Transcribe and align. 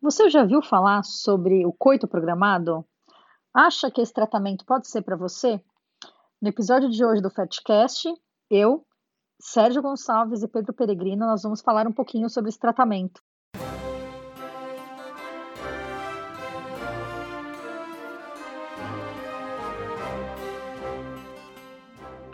Você 0.00 0.30
já 0.30 0.44
viu 0.44 0.62
falar 0.62 1.02
sobre 1.02 1.66
o 1.66 1.72
coito 1.72 2.06
programado? 2.06 2.86
Acha 3.52 3.90
que 3.90 4.00
esse 4.00 4.12
tratamento 4.12 4.64
pode 4.64 4.86
ser 4.86 5.02
para 5.02 5.16
você? 5.16 5.60
No 6.40 6.48
episódio 6.48 6.88
de 6.88 7.04
hoje 7.04 7.20
do 7.20 7.28
Fatcast, 7.28 8.08
eu, 8.48 8.86
Sérgio 9.40 9.82
Gonçalves 9.82 10.44
e 10.44 10.48
Pedro 10.48 10.72
Peregrino, 10.72 11.26
nós 11.26 11.42
vamos 11.42 11.60
falar 11.60 11.88
um 11.88 11.92
pouquinho 11.92 12.30
sobre 12.30 12.48
esse 12.48 12.60
tratamento. 12.60 13.20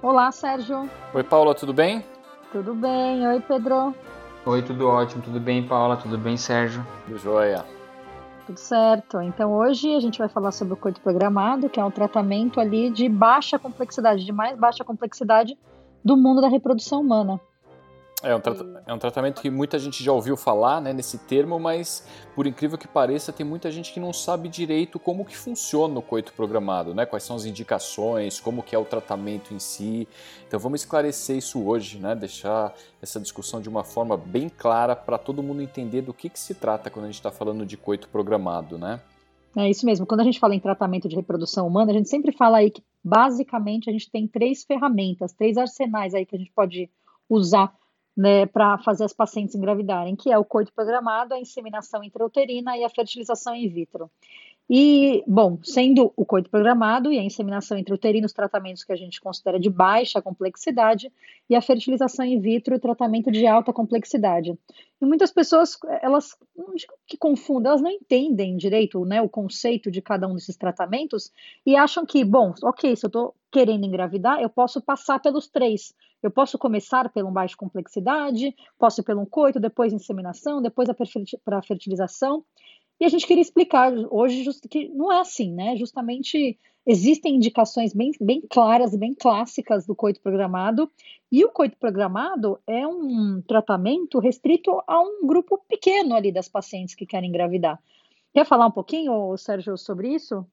Olá, 0.02 0.30
Sérgio. 0.32 0.90
Oi, 1.14 1.24
Paula, 1.24 1.54
tudo 1.54 1.72
bem? 1.72 2.04
Tudo 2.52 2.74
bem. 2.74 3.26
Oi, 3.26 3.40
Pedro. 3.40 3.94
Oi, 4.46 4.62
tudo 4.62 4.86
ótimo. 4.86 5.22
Tudo 5.22 5.40
bem, 5.40 5.66
Paula? 5.66 5.96
Tudo 5.96 6.18
bem, 6.18 6.36
Sérgio? 6.36 6.87
Tudo 7.06 7.19
jóia. 7.19 7.64
Tudo 8.46 8.59
certo. 8.59 9.23
Então 9.23 9.52
hoje 9.55 9.95
a 9.95 10.00
gente 10.00 10.19
vai 10.19 10.28
falar 10.28 10.52
sobre 10.52 10.74
o 10.74 10.77
coito 10.77 11.00
programado, 11.00 11.70
que 11.70 11.80
é 11.80 11.84
um 11.84 11.91
tratamento 11.91 12.60
ali 12.60 12.91
de 12.91 13.09
baixa 13.09 13.59
complexidade, 13.59 14.22
de 14.22 14.33
mais 14.33 14.59
baixa 14.59 14.84
complexidade 14.84 15.56
do 16.05 16.14
mundo 16.14 16.42
da 16.42 16.48
reprodução 16.48 17.00
humana. 17.00 17.41
É 18.24 18.34
um, 18.34 18.41
é 18.87 18.95
um 18.95 18.98
tratamento 18.98 19.42
que 19.42 19.51
muita 19.51 19.78
gente 19.78 20.02
já 20.02 20.10
ouviu 20.10 20.37
falar 20.37 20.80
né, 20.80 20.92
nesse 20.92 21.19
termo, 21.19 21.60
mas 21.60 22.06
por 22.34 22.47
incrível 22.47 22.78
que 22.78 22.88
pareça, 22.88 23.33
tem 23.33 23.45
muita 23.45 23.70
gente 23.70 23.92
que 23.92 24.00
não 24.00 24.12
sabe 24.12 24.48
direito 24.48 24.98
como 24.98 25.24
que 25.24 25.37
funciona 25.37 25.98
o 25.98 26.02
coito 26.02 26.33
programado, 26.33 26.95
né? 26.95 27.05
Quais 27.05 27.23
são 27.23 27.37
as 27.37 27.45
indicações, 27.45 28.41
como 28.41 28.62
que 28.62 28.74
é 28.74 28.78
o 28.78 28.84
tratamento 28.84 29.52
em 29.52 29.59
si. 29.59 30.09
Então 30.48 30.59
vamos 30.59 30.80
esclarecer 30.80 31.37
isso 31.37 31.62
hoje, 31.62 31.98
né? 31.98 32.14
Deixar 32.14 32.74
essa 33.02 33.20
discussão 33.20 33.60
de 33.60 33.69
uma 33.69 33.84
forma 33.84 34.16
bem 34.16 34.48
clara 34.48 34.97
para 34.97 35.19
todo 35.19 35.42
mundo 35.42 35.61
entender 35.61 36.00
do 36.00 36.14
que, 36.14 36.30
que 36.30 36.41
se 36.41 36.55
trata 36.55 36.88
quando 36.88 37.05
a 37.05 37.09
gente 37.09 37.16
está 37.16 37.30
falando 37.30 37.66
de 37.66 37.77
coito 37.77 38.09
programado, 38.09 38.78
né? 38.78 39.00
É 39.56 39.70
isso 39.70 39.86
mesmo. 39.86 40.06
Quando 40.06 40.20
a 40.20 40.25
gente 40.25 40.41
fala 40.41 40.55
em 40.55 40.61
tratamento 40.61 41.08
de 41.08 41.14
reprodução 41.14 41.67
humana, 41.67 41.92
a 41.92 41.95
gente 41.95 42.08
sempre 42.08 42.33
fala 42.33 42.58
aí 42.58 42.70
que 42.70 42.83
basicamente 43.05 43.89
a 43.89 43.92
gente 43.92 44.11
tem 44.11 44.27
três 44.27 44.64
ferramentas, 44.64 45.33
três 45.33 45.56
arsenais 45.56 46.14
aí 46.14 46.27
que 46.27 46.34
a 46.34 46.39
gente 46.39 46.50
pode 46.52 46.91
usar 47.28 47.72
né, 48.17 48.47
para 48.47 48.79
fazer 48.79 49.05
as 49.05 49.12
pacientes 49.12 49.55
engravidarem, 49.55 50.15
que 50.15 50.31
é 50.31 50.39
o 50.39 50.45
coito 50.45 50.73
programado, 50.73 51.34
a 51.34 51.39
inseminação 51.39 52.03
intrauterina 52.03 52.77
e 52.77 52.84
a 52.84 52.89
fertilização 52.89 53.55
in 53.55 53.69
vitro. 53.69 54.11
E, 54.69 55.23
bom, 55.27 55.59
sendo 55.62 56.11
o 56.17 56.25
coito 56.25 56.48
programado 56.48 57.12
e 57.12 57.19
a 57.19 57.23
inseminação 57.23 57.77
intrauterina 57.77 58.27
os 58.27 58.33
tratamentos 58.33 58.83
que 58.83 58.93
a 58.93 58.97
gente 58.97 59.20
considera 59.20 59.61
de 59.61 59.69
baixa 59.69 60.23
complexidade, 60.23 61.12
e 61.48 61.55
a 61.55 61.61
fertilização 61.61 62.25
in 62.25 62.41
vitro 62.41 62.75
o 62.75 62.81
tratamento 62.81 63.31
de 63.31 63.47
alta 63.47 63.73
complexidade. 63.73 64.59
E 65.01 65.05
muitas 65.05 65.31
pessoas, 65.31 65.79
elas 66.01 66.35
não 66.57 66.75
digo 66.75 66.95
que 67.07 67.19
confundem, 67.19 67.69
elas 67.69 67.83
não 67.83 67.91
entendem 67.91 68.57
direito 68.57 69.05
né, 69.05 69.20
o 69.20 69.29
conceito 69.29 69.91
de 69.91 70.01
cada 70.01 70.27
um 70.27 70.35
desses 70.35 70.57
tratamentos 70.57 71.31
e 71.67 71.77
acham 71.77 72.07
que, 72.07 72.25
bom, 72.25 72.55
ok, 72.62 72.97
se 72.97 73.05
eu 73.05 73.09
estou 73.09 73.35
querendo 73.53 73.85
engravidar, 73.85 74.41
eu 74.41 74.48
posso 74.48 74.81
passar 74.81 75.20
pelos 75.20 75.47
três. 75.47 75.95
Eu 76.23 76.31
posso 76.31 76.57
começar 76.59 77.12
pelo 77.12 77.31
baixo 77.31 77.55
complexidade, 77.55 78.55
posso 78.79 79.03
ir 79.03 79.05
pelo 79.05 79.27
coito, 79.27 79.61
depois 79.61 79.92
inseminação, 79.92 80.62
depois 80.62 80.89
para 81.45 81.59
a 81.59 81.62
fertilização. 81.62 82.42
E 83.05 83.06
a 83.06 83.10
gente 83.10 83.27
queria 83.27 83.42
explicar 83.42 83.92
hoje 84.10 84.48
que 84.70 84.88
não 84.88 85.12
é 85.12 85.20
assim, 85.20 85.52
né? 85.52 85.77
Justamente 85.77 86.58
existem 86.86 87.36
indicações 87.36 87.92
bem, 87.92 88.12
bem 88.19 88.41
claras 88.48 88.96
bem 88.96 89.12
clássicas 89.12 89.84
do 89.84 89.94
coito 89.94 90.22
programado, 90.22 90.91
e 91.30 91.44
o 91.44 91.50
coito 91.50 91.77
programado 91.77 92.58
é 92.66 92.86
um 92.86 93.42
tratamento 93.46 94.19
restrito 94.19 94.83
a 94.86 95.02
um 95.02 95.27
grupo 95.27 95.62
pequeno 95.69 96.14
ali 96.14 96.33
das 96.33 96.48
pacientes 96.48 96.94
que 96.94 97.05
querem 97.05 97.28
engravidar. 97.28 97.78
Quer 98.33 98.46
falar 98.46 98.69
um 98.69 98.70
pouquinho, 98.70 99.36
Sérgio, 99.36 99.77
sobre 99.77 100.08
isso? 100.08 100.46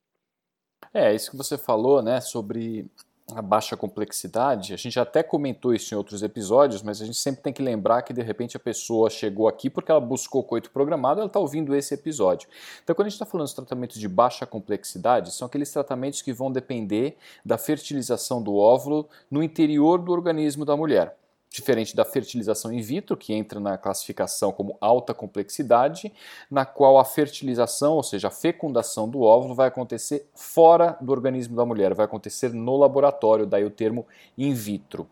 É, 0.93 1.15
isso 1.15 1.31
que 1.31 1.37
você 1.37 1.57
falou, 1.57 2.01
né, 2.01 2.19
sobre 2.19 2.85
a 3.35 3.41
baixa 3.41 3.77
complexidade, 3.77 4.73
a 4.73 4.77
gente 4.77 4.99
até 4.99 5.23
comentou 5.23 5.73
isso 5.73 5.93
em 5.93 5.97
outros 5.97 6.23
episódios, 6.23 6.81
mas 6.81 7.01
a 7.01 7.05
gente 7.05 7.17
sempre 7.17 7.41
tem 7.41 7.53
que 7.53 7.61
lembrar 7.61 8.01
que 8.01 8.13
de 8.13 8.21
repente 8.21 8.57
a 8.57 8.59
pessoa 8.59 9.09
chegou 9.09 9.47
aqui 9.47 9.69
porque 9.69 9.91
ela 9.91 10.01
buscou 10.01 10.43
coito 10.43 10.71
programado, 10.71 11.19
ela 11.19 11.27
está 11.27 11.39
ouvindo 11.39 11.75
esse 11.75 11.93
episódio. 11.93 12.49
Então, 12.83 12.95
quando 12.95 13.07
a 13.07 13.09
gente 13.09 13.15
está 13.15 13.25
falando 13.25 13.45
dos 13.45 13.53
tratamentos 13.53 13.99
de 13.99 14.07
baixa 14.07 14.45
complexidade, 14.45 15.33
são 15.33 15.45
aqueles 15.45 15.71
tratamentos 15.71 16.21
que 16.21 16.33
vão 16.33 16.51
depender 16.51 17.17
da 17.45 17.57
fertilização 17.57 18.41
do 18.41 18.55
óvulo 18.55 19.07
no 19.29 19.41
interior 19.43 19.99
do 19.99 20.11
organismo 20.11 20.65
da 20.65 20.75
mulher 20.75 21.20
diferente 21.51 21.93
da 21.93 22.05
fertilização 22.05 22.71
in 22.71 22.79
vitro, 22.79 23.17
que 23.17 23.33
entra 23.33 23.59
na 23.59 23.77
classificação 23.77 24.53
como 24.53 24.77
alta 24.79 25.13
complexidade, 25.13 26.11
na 26.49 26.65
qual 26.65 26.97
a 26.97 27.03
fertilização, 27.03 27.95
ou 27.95 28.03
seja, 28.03 28.29
a 28.29 28.31
fecundação 28.31 29.07
do 29.07 29.21
óvulo, 29.21 29.53
vai 29.53 29.67
acontecer 29.67 30.29
fora 30.33 30.97
do 31.01 31.11
organismo 31.11 31.57
da 31.57 31.65
mulher, 31.65 31.93
vai 31.93 32.05
acontecer 32.05 32.53
no 32.53 32.77
laboratório, 32.77 33.45
daí 33.45 33.65
o 33.65 33.69
termo 33.69 34.07
in 34.37 34.53
vitro. 34.53 35.09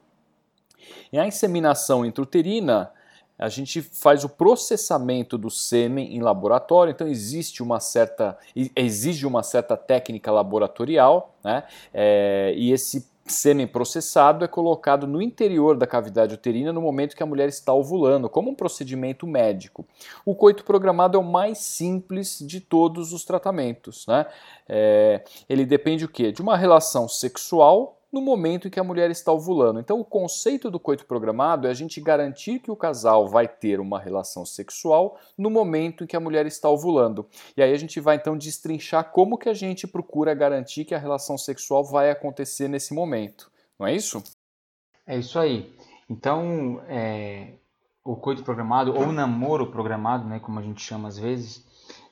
E 1.12 1.20
a 1.20 1.28
inseminação 1.28 2.06
intrauterina, 2.06 2.90
a 3.38 3.50
gente 3.50 3.82
faz 3.82 4.24
o 4.24 4.30
processamento 4.30 5.38
do 5.38 5.50
sêmen 5.50 6.16
em 6.16 6.22
laboratório, 6.22 6.92
então 6.92 7.08
existe 7.08 7.62
uma 7.62 7.82
certa, 7.82 8.38
exige 8.74 9.28
uma 9.28 9.44
certa 9.44 9.76
técnica 9.76 10.32
laboratorial, 10.32 11.36
né? 11.44 11.64
É, 11.94 12.54
e 12.56 12.72
esse 12.72 13.09
semi-processado 13.34 14.44
é 14.44 14.47
colocado 14.47 15.06
no 15.06 15.22
interior 15.22 15.78
da 15.78 15.85
cavidade 15.85 16.34
uterina 16.34 16.73
no 16.73 16.81
momento 16.81 17.16
que 17.16 17.23
a 17.23 17.25
mulher 17.25 17.50
está 17.50 17.73
ovulando, 17.73 18.29
como 18.29 18.50
um 18.50 18.56
procedimento 18.56 19.28
médico. 19.28 19.85
O 20.25 20.35
coito 20.35 20.63
programado 20.63 21.17
é 21.17 21.19
o 21.19 21.23
mais 21.23 21.59
simples 21.59 22.40
de 22.40 22.59
todos 22.59 23.13
os 23.13 23.23
tratamentos. 23.23 24.06
Né? 24.07 24.25
É, 24.67 25.23
ele 25.47 25.66
depende 25.66 26.06
o 26.06 26.09
quê? 26.09 26.31
De 26.31 26.41
uma 26.41 26.57
relação 26.57 27.07
sexual 27.07 27.99
no 28.12 28.22
momento 28.22 28.68
em 28.68 28.72
que 28.72 28.80
a 28.80 28.84
mulher 28.84 29.12
está 29.12 29.31
ovulando. 29.31 29.80
Então, 29.80 30.00
o 30.00 30.06
conceito 30.06 30.72
do 30.72 30.80
coito 30.80 31.06
programado 31.06 31.68
é 31.68 31.70
a 31.70 31.74
gente 31.74 32.02
garantir 32.02 32.59
que 32.59 32.72
o 32.72 32.75
casal 32.75 33.28
vai 33.28 33.47
ter 33.47 33.80
uma 33.80 34.00
relação 34.00 34.46
sexual 34.46 35.18
no 35.38 35.50
momento 35.50 36.03
em 36.03 36.08
que 36.08 36.16
a 36.16 36.20
mulher 36.20 36.46
está 36.46 36.70
ovulando. 36.70 37.28
E 37.56 37.62
aí 37.62 37.72
a 37.72 37.78
gente 37.78 38.00
vai 38.00 38.16
então 38.16 38.38
destrinchar 38.38 39.12
como 39.12 39.38
que 39.38 39.50
a 39.50 39.53
gente 39.53 39.88
procura 39.88 40.34
garantir 40.34 40.86
que 40.86 40.96
a 40.96 41.00
relação 41.00 41.38
sexual 41.38 41.84
vai 41.84 42.09
acontecer 42.09 42.68
nesse 42.68 42.94
momento. 42.94 43.52
Não 43.78 43.86
é 43.86 43.96
isso? 43.96 44.24
É 45.06 45.18
isso 45.18 45.38
aí. 45.40 45.72
Então, 46.09 46.81
é, 46.88 47.53
o 48.03 48.16
coito 48.16 48.44
programado 48.44 48.96
ou 48.97 49.12
namoro 49.12 49.68
programado, 49.68 50.28
né, 50.28 50.40
como 50.40 50.59
a 50.59 50.64
gente 50.64 50.81
chama 50.81 51.08
às 51.08 51.18
vezes, 51.20 51.64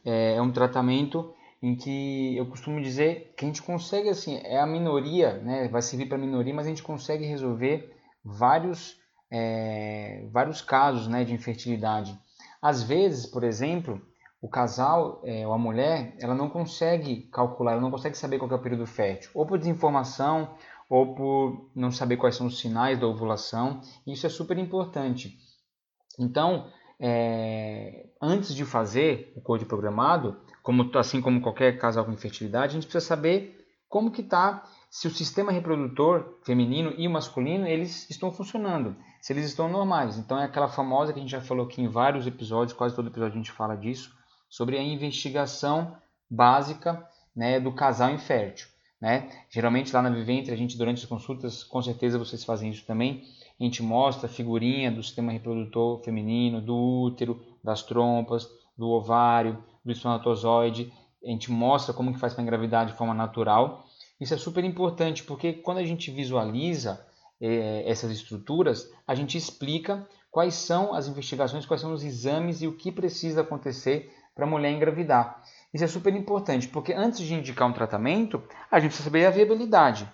é, 0.06 0.36
é 0.36 0.42
um 0.42 0.52
tratamento 0.52 1.34
em 1.62 1.76
que 1.76 2.38
eu 2.38 2.46
costumo 2.46 2.82
dizer 2.82 3.34
que 3.36 3.46
a 3.46 3.48
gente 3.48 3.64
consegue, 3.64 4.10
assim, 4.10 4.40
é 4.44 4.60
a 4.60 4.68
minoria, 4.68 5.38
né, 5.40 5.68
vai 5.68 5.82
servir 5.82 6.08
para 6.08 6.18
a 6.18 6.22
minoria, 6.22 6.54
mas 6.54 6.66
a 6.66 6.70
gente 6.70 6.84
consegue 6.84 7.26
resolver 7.26 7.96
vários, 8.24 8.98
é, 9.32 10.28
vários 10.32 10.62
casos 10.62 11.08
né, 11.08 11.24
de 11.24 11.34
infertilidade. 11.34 12.18
Às 12.62 12.84
vezes, 12.84 13.26
por 13.26 13.44
exemplo, 13.44 14.02
o 14.42 14.48
casal 14.48 15.22
é, 15.26 15.48
ou 15.48 15.54
a 15.54 15.58
mulher, 15.58 16.16
ela 16.20 16.36
não 16.36 16.50
consegue 16.50 17.24
calcular, 17.32 17.74
ela 17.74 17.82
não 17.82 17.92
consegue 17.92 18.18
saber 18.18 18.38
qual 18.38 18.52
é 18.52 18.56
o 18.56 18.62
período 18.62 18.86
fértil, 18.86 19.32
ou 19.34 19.46
por 19.46 19.58
desinformação, 19.58 20.56
ou 20.90 21.16
por 21.16 21.70
não 21.76 21.92
saber 21.92 22.18
quais 22.18 22.36
são 22.36 22.48
os 22.48 22.60
sinais 22.60 23.00
da 23.00 23.08
ovulação. 23.08 23.82
Isso 24.06 24.26
é 24.26 24.30
super 24.30 24.58
importante. 24.58 25.38
Então, 26.20 26.72
é, 27.00 28.08
antes 28.22 28.56
de 28.56 28.64
fazer 28.64 29.34
o 29.36 29.42
código 29.42 29.70
programado, 29.70 30.40
como, 30.68 30.92
assim 30.98 31.22
como 31.22 31.40
qualquer 31.40 31.80
casal 31.80 32.04
com 32.04 32.12
infertilidade, 32.12 32.72
a 32.72 32.74
gente 32.74 32.88
precisa 32.88 33.06
saber 33.16 33.66
como 33.88 34.12
que 34.12 34.20
está, 34.20 34.66
se 34.92 35.08
o 35.08 35.10
sistema 35.10 35.50
reprodutor 35.50 36.40
feminino 36.44 36.94
e 36.98 37.08
masculino, 37.08 37.66
eles 37.66 38.06
estão 38.10 38.34
funcionando, 38.34 38.94
se 39.22 39.32
eles 39.32 39.46
estão 39.46 39.70
normais. 39.70 40.18
Então 40.18 40.38
é 40.38 40.44
aquela 40.44 40.68
famosa 40.68 41.14
que 41.14 41.20
a 41.20 41.22
gente 41.22 41.32
já 41.32 41.40
falou 41.40 41.68
aqui 41.68 41.82
em 41.82 41.88
vários 41.88 42.28
episódios, 42.28 42.78
quase 42.78 42.94
todo 42.94 43.08
episódio 43.08 43.36
a 43.36 43.38
gente 43.38 43.52
fala 43.54 43.78
disso, 43.78 44.14
sobre 44.50 44.78
a 44.78 44.84
investigação 44.84 45.96
básica 46.30 47.02
né, 47.34 47.62
do 47.62 47.72
casal 47.72 48.12
infértil. 48.12 48.68
Né? 49.00 49.30
Geralmente 49.50 49.94
lá 49.94 50.02
na 50.02 50.10
Viventre, 50.10 50.52
a 50.52 50.58
gente 50.58 50.78
durante 50.78 51.02
as 51.02 51.10
consultas, 51.10 51.64
com 51.64 51.82
certeza 51.82 52.20
vocês 52.20 52.44
fazem 52.44 52.72
isso 52.72 52.86
também, 52.86 53.24
a 53.58 53.64
gente 53.64 53.82
mostra 53.82 54.28
a 54.28 54.30
figurinha 54.30 54.92
do 54.92 55.02
sistema 55.02 55.32
reprodutor 55.32 56.04
feminino, 56.04 56.60
do 56.60 56.76
útero, 56.76 57.42
das 57.64 57.84
trompas, 57.84 58.50
do 58.78 58.90
ovário, 58.90 59.64
do 59.88 59.94
espermatozoide, 59.94 60.94
a 61.24 61.30
gente 61.30 61.52
mostra 61.52 61.94
como 61.94 62.14
que 62.14 62.20
faz 62.20 62.34
para 62.34 62.44
engravidar 62.44 62.86
de 62.86 62.94
forma 62.94 63.14
natural. 63.14 63.86
Isso 64.20 64.34
é 64.34 64.38
super 64.38 64.64
importante 64.64 65.24
porque 65.24 65.54
quando 65.54 65.80
a 65.80 65.86
gente 65.86 66.12
visualiza 66.12 67.04
é, 67.42 67.90
essas 67.90 68.12
estruturas, 68.12 68.92
a 69.08 69.16
gente 69.16 69.38
explica 69.38 70.08
quais 70.30 70.54
são 70.54 70.94
as 70.94 71.08
investigações, 71.08 71.66
quais 71.66 71.82
são 71.82 71.94
os 71.94 72.04
exames 72.04 72.62
e 72.62 72.68
o 72.68 72.76
que 72.76 72.92
precisa 72.92 73.42
acontecer 73.42 74.12
para 74.36 74.46
a 74.46 74.50
mulher 74.50 74.72
engravidar. 74.72 75.42
Isso 75.74 75.84
é 75.84 75.88
super 75.88 76.14
importante, 76.14 76.68
porque 76.68 76.94
antes 76.94 77.20
de 77.20 77.34
indicar 77.34 77.68
um 77.68 77.74
tratamento, 77.74 78.44
a 78.70 78.80
gente 78.80 78.90
precisa 78.90 79.10
saber 79.10 79.26
a 79.26 79.32
viabilidade. 79.32 80.10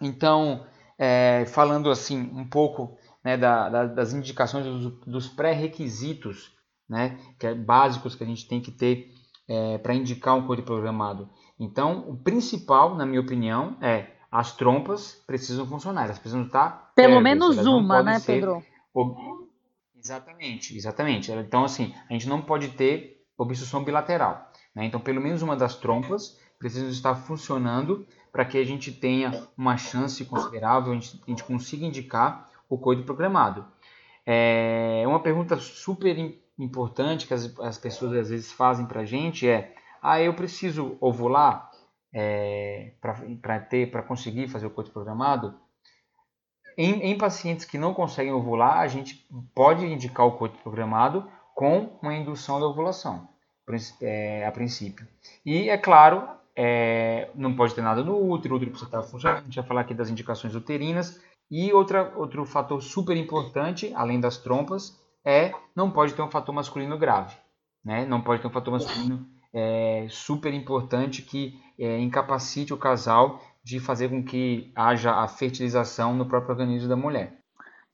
Então, 0.00 0.66
é, 0.98 1.44
falando 1.46 1.90
assim 1.90 2.30
um 2.32 2.46
pouco 2.48 2.96
né, 3.22 3.36
da, 3.36 3.68
da, 3.68 3.86
das 3.86 4.12
indicações 4.12 4.64
dos, 4.64 4.92
dos 5.06 5.28
pré-requisitos 5.28 6.53
né, 6.88 7.18
que 7.38 7.46
é 7.46 7.54
básicos 7.54 8.14
que 8.14 8.24
a 8.24 8.26
gente 8.26 8.46
tem 8.46 8.60
que 8.60 8.70
ter 8.70 9.12
é, 9.48 9.78
para 9.78 9.94
indicar 9.94 10.34
um 10.34 10.46
coito 10.46 10.62
programado. 10.62 11.28
Então, 11.58 12.08
o 12.08 12.16
principal, 12.16 12.94
na 12.94 13.06
minha 13.06 13.20
opinião, 13.20 13.76
é 13.80 14.08
as 14.30 14.56
trompas 14.56 15.22
precisam 15.26 15.66
funcionar, 15.66 16.04
elas 16.04 16.18
precisam 16.18 16.44
estar 16.44 16.92
pelo 16.94 17.20
menos 17.20 17.56
uma, 17.66 18.02
né, 18.02 18.20
Pedro? 18.24 18.62
Ob... 18.92 19.16
Exatamente, 19.96 20.76
exatamente. 20.76 21.32
Então, 21.32 21.64
assim, 21.64 21.94
a 22.08 22.12
gente 22.12 22.28
não 22.28 22.42
pode 22.42 22.68
ter 22.68 23.24
obstrução 23.38 23.82
bilateral. 23.82 24.50
Né? 24.74 24.84
Então, 24.84 25.00
pelo 25.00 25.20
menos 25.20 25.42
uma 25.42 25.56
das 25.56 25.76
trompas 25.76 26.38
precisa 26.58 26.88
estar 26.90 27.14
funcionando 27.14 28.06
para 28.32 28.44
que 28.44 28.58
a 28.58 28.64
gente 28.64 28.90
tenha 28.92 29.46
uma 29.56 29.76
chance 29.76 30.24
considerável, 30.24 30.92
a 30.92 30.94
gente, 30.94 31.20
a 31.26 31.30
gente 31.30 31.44
consiga 31.44 31.86
indicar 31.86 32.50
o 32.68 32.76
coito 32.76 33.04
programado. 33.04 33.64
É 34.26 35.04
uma 35.06 35.20
pergunta 35.20 35.56
super 35.58 36.16
importante 36.58 37.26
que 37.26 37.34
as, 37.34 37.58
as 37.58 37.78
pessoas 37.78 38.12
às 38.12 38.28
vezes 38.30 38.52
fazem 38.52 38.86
para 38.86 39.00
a 39.00 39.04
gente 39.04 39.48
é: 39.48 39.74
ah, 40.02 40.20
eu 40.20 40.34
preciso 40.34 40.96
ovular 41.00 41.70
é, 42.12 42.92
para 43.40 43.60
ter, 43.60 43.90
para 43.90 44.02
conseguir 44.02 44.48
fazer 44.48 44.66
o 44.66 44.70
coito 44.70 44.90
programado? 44.90 45.58
Em, 46.76 47.02
em, 47.02 47.16
pacientes 47.16 47.64
que 47.64 47.78
não 47.78 47.94
conseguem 47.94 48.32
ovular, 48.32 48.78
a 48.78 48.88
gente 48.88 49.26
pode 49.54 49.86
indicar 49.86 50.26
o 50.26 50.32
coito 50.32 50.58
programado 50.58 51.28
com 51.54 51.98
uma 52.02 52.14
indução 52.14 52.58
da 52.58 52.66
ovulação, 52.66 53.28
é, 54.02 54.44
a 54.44 54.50
princípio. 54.50 55.06
E 55.46 55.68
é 55.68 55.78
claro, 55.78 56.28
é, 56.56 57.30
não 57.34 57.54
pode 57.54 57.74
ter 57.74 57.82
nada 57.82 58.02
no 58.02 58.16
útero, 58.28 58.54
o 58.54 58.56
útero 58.56 58.72
precisa 58.72 58.88
estar 58.88 59.02
funcionando. 59.02 59.38
A 59.38 59.44
gente 59.44 59.56
vai 59.56 59.66
falar 59.66 59.80
aqui 59.82 59.94
das 59.94 60.10
indicações 60.10 60.54
uterinas. 60.54 61.20
E 61.50 61.72
outra, 61.72 62.12
outro 62.16 62.44
fator 62.44 62.82
super 62.82 63.16
importante, 63.16 63.92
além 63.94 64.18
das 64.18 64.38
trompas, 64.38 64.98
é 65.24 65.52
não 65.74 65.90
pode 65.90 66.14
ter 66.14 66.22
um 66.22 66.30
fator 66.30 66.54
masculino 66.54 66.98
grave. 66.98 67.34
Né? 67.84 68.04
Não 68.04 68.20
pode 68.20 68.40
ter 68.40 68.48
um 68.48 68.52
fator 68.52 68.72
masculino 68.72 69.26
é, 69.52 70.06
super 70.10 70.52
importante 70.52 71.22
que 71.22 71.58
é, 71.78 71.98
incapacite 71.98 72.74
o 72.74 72.78
casal 72.78 73.40
de 73.62 73.80
fazer 73.80 74.08
com 74.08 74.22
que 74.22 74.70
haja 74.74 75.12
a 75.12 75.26
fertilização 75.26 76.14
no 76.14 76.26
próprio 76.26 76.52
organismo 76.52 76.88
da 76.88 76.96
mulher. 76.96 77.38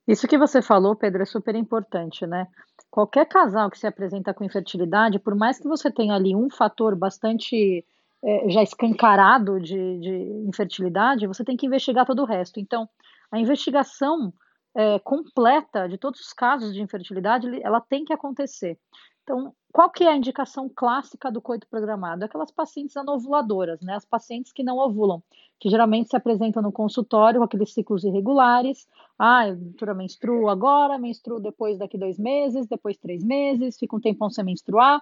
Isso 0.06 0.26
que 0.26 0.38
você 0.38 0.60
falou, 0.60 0.96
Pedro, 0.96 1.22
é 1.22 1.26
super 1.26 1.54
importante, 1.54 2.26
né? 2.26 2.48
Qualquer 2.90 3.26
casal 3.26 3.70
que 3.70 3.78
se 3.78 3.86
apresenta 3.86 4.34
com 4.34 4.42
infertilidade, 4.42 5.20
por 5.20 5.36
mais 5.36 5.58
que 5.58 5.68
você 5.68 5.90
tenha 5.90 6.14
ali 6.14 6.34
um 6.34 6.50
fator 6.50 6.96
bastante 6.96 7.84
é, 8.24 8.48
já 8.50 8.62
escancarado 8.62 9.60
de, 9.60 10.00
de, 10.00 10.44
infertilidade, 10.48 11.28
você 11.28 11.44
tem 11.44 11.56
que 11.56 11.66
investigar 11.66 12.04
todo 12.04 12.22
o 12.22 12.26
resto. 12.26 12.58
Então, 12.58 12.88
a 13.30 13.38
investigação 13.38 14.32
é, 14.74 14.98
completa 14.98 15.88
de 15.88 15.98
todos 15.98 16.20
os 16.20 16.32
casos 16.32 16.72
de 16.72 16.80
infertilidade, 16.80 17.46
ela 17.62 17.80
tem 17.80 18.04
que 18.04 18.12
acontecer. 18.12 18.78
Então, 19.22 19.54
qual 19.72 19.90
que 19.90 20.04
é 20.04 20.08
a 20.08 20.16
indicação 20.16 20.68
clássica 20.68 21.30
do 21.30 21.40
coito 21.40 21.66
programado? 21.68 22.24
Aquelas 22.24 22.50
pacientes 22.50 22.96
anovuladoras, 22.96 23.80
né? 23.80 23.94
As 23.94 24.04
pacientes 24.04 24.52
que 24.52 24.64
não 24.64 24.78
ovulam, 24.78 25.22
que 25.60 25.70
geralmente 25.70 26.10
se 26.10 26.16
apresentam 26.16 26.62
no 26.62 26.72
consultório 26.72 27.38
com 27.38 27.44
aqueles 27.44 27.72
ciclos 27.72 28.02
irregulares. 28.02 28.88
Ah, 29.18 29.46
eu 29.48 29.94
menstruo 29.94 30.48
agora, 30.48 30.98
menstruo 30.98 31.38
depois 31.38 31.78
daqui 31.78 31.96
dois 31.96 32.18
meses, 32.18 32.66
depois 32.66 32.96
três 32.96 33.22
meses, 33.22 33.78
fica 33.78 33.94
um 33.94 34.00
tempão 34.00 34.30
sem 34.30 34.44
menstruar 34.44 35.00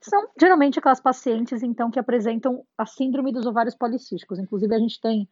são 0.00 0.28
geralmente 0.38 0.78
aquelas 0.78 1.00
pacientes, 1.00 1.62
então, 1.62 1.90
que 1.90 1.98
apresentam 1.98 2.64
a 2.76 2.86
síndrome 2.86 3.32
dos 3.32 3.44
ovários 3.44 3.74
policísticos. 3.74 4.38
Inclusive, 4.38 4.74
a 4.74 4.78
gente 4.78 5.00
tem 5.00 5.28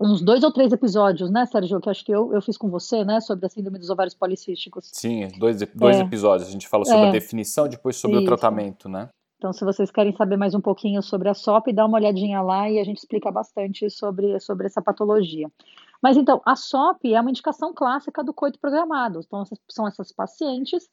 uns 0.00 0.22
dois 0.22 0.44
ou 0.44 0.52
três 0.52 0.72
episódios, 0.72 1.30
né, 1.30 1.44
Sérgio, 1.46 1.80
que 1.80 1.90
acho 1.90 2.04
que 2.04 2.12
eu, 2.12 2.32
eu 2.32 2.40
fiz 2.40 2.56
com 2.56 2.70
você, 2.70 3.04
né, 3.04 3.20
sobre 3.20 3.46
a 3.46 3.48
síndrome 3.48 3.78
dos 3.78 3.90
ovários 3.90 4.14
policísticos. 4.14 4.90
Sim, 4.92 5.28
dois, 5.38 5.58
dois 5.74 5.96
é. 5.96 6.00
episódios. 6.00 6.48
A 6.48 6.52
gente 6.52 6.68
fala 6.68 6.84
sobre 6.84 7.06
é. 7.06 7.08
a 7.08 7.12
definição, 7.12 7.68
depois 7.68 7.96
sobre 7.96 8.18
Isso. 8.18 8.24
o 8.24 8.26
tratamento, 8.26 8.88
né? 8.88 9.08
Então, 9.38 9.52
se 9.52 9.64
vocês 9.64 9.90
querem 9.90 10.12
saber 10.16 10.36
mais 10.36 10.52
um 10.54 10.60
pouquinho 10.60 11.00
sobre 11.00 11.28
a 11.28 11.34
SOP, 11.34 11.72
dá 11.72 11.86
uma 11.86 11.96
olhadinha 11.96 12.42
lá 12.42 12.68
e 12.68 12.80
a 12.80 12.84
gente 12.84 12.98
explica 12.98 13.30
bastante 13.30 13.88
sobre, 13.88 14.38
sobre 14.40 14.66
essa 14.66 14.82
patologia. 14.82 15.48
Mas 16.02 16.16
então, 16.16 16.40
a 16.44 16.56
SOP 16.56 17.04
é 17.12 17.20
uma 17.20 17.30
indicação 17.30 17.72
clássica 17.72 18.22
do 18.22 18.34
coito 18.34 18.58
programado. 18.58 19.20
Então, 19.24 19.44
são 19.68 19.86
essas 19.86 20.10
pacientes 20.12 20.88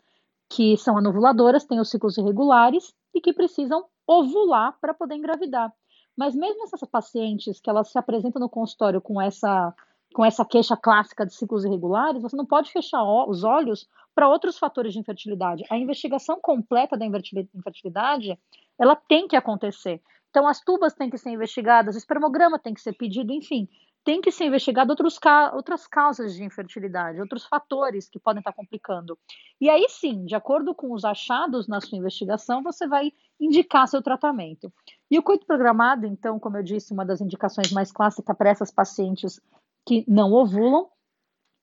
que 0.48 0.78
são 0.78 0.98
anovuladoras, 0.98 1.66
têm 1.66 1.80
os 1.80 1.90
ciclos 1.90 2.18
irregulares 2.20 2.94
e 3.16 3.20
que 3.20 3.34
precisam 3.34 3.86
ovular 4.08 4.78
para 4.80 4.94
poder 4.94 5.16
engravidar. 5.16 5.74
Mas 6.18 6.36
mesmo 6.36 6.64
essas 6.64 6.82
pacientes 6.90 7.60
que 7.60 7.70
elas 7.70 7.90
se 7.90 7.98
apresentam 7.98 8.40
no 8.40 8.50
consultório 8.50 9.02
com 9.02 9.22
essa 9.22 9.74
com 10.14 10.24
essa 10.24 10.46
queixa 10.46 10.78
clássica 10.78 11.26
de 11.26 11.34
ciclos 11.34 11.66
irregulares, 11.66 12.22
você 12.22 12.38
não 12.38 12.46
pode 12.46 12.72
fechar 12.72 13.04
os 13.28 13.44
olhos 13.44 13.86
para 14.14 14.30
outros 14.30 14.58
fatores 14.58 14.94
de 14.94 15.00
infertilidade. 15.00 15.66
A 15.70 15.78
investigação 15.78 16.40
completa 16.40 16.96
da 16.98 17.06
infertilidade, 17.06 18.40
ela 18.80 18.96
tem 18.96 19.28
que 19.28 19.36
acontecer. 19.36 20.02
Então, 20.30 20.48
as 20.48 20.62
tubas 20.62 20.94
têm 20.94 21.10
que 21.10 21.18
ser 21.18 21.32
investigadas, 21.32 21.96
o 21.96 21.98
espermograma 21.98 22.58
tem 22.58 22.74
que 22.74 22.80
ser 22.80 22.94
pedido, 22.94 23.34
enfim 23.34 23.68
tem 24.06 24.22
que 24.22 24.32
ser 24.32 24.46
investigado 24.46 24.92
outros, 24.92 25.20
outras 25.54 25.88
causas 25.88 26.36
de 26.36 26.44
infertilidade, 26.44 27.20
outros 27.20 27.44
fatores 27.44 28.08
que 28.08 28.20
podem 28.20 28.40
estar 28.40 28.54
complicando. 28.54 29.18
E 29.60 29.68
aí 29.68 29.88
sim, 29.90 30.24
de 30.26 30.36
acordo 30.36 30.76
com 30.76 30.94
os 30.94 31.04
achados 31.04 31.68
na 31.68 31.82
sua 31.82 31.98
investigação, 31.98 32.62
você 32.62 32.88
vai 32.88 33.12
indicar 33.40 33.88
seu 33.88 34.02
tratamento. 34.02 34.72
E 35.10 35.18
o 35.18 35.24
coito 35.24 35.46
programado, 35.46 36.06
então, 36.06 36.40
como 36.40 36.58
eu 36.58 36.64
disse, 36.64 36.94
uma 36.94 37.06
das 37.06 37.22
indicações 37.22 37.72
mais 37.72 37.92
clássicas 37.92 38.36
para 38.36 38.50
essas 38.50 38.72
pacientes 38.72 39.40
que 39.86 40.04
não 40.08 40.34
ovulam. 40.34 40.90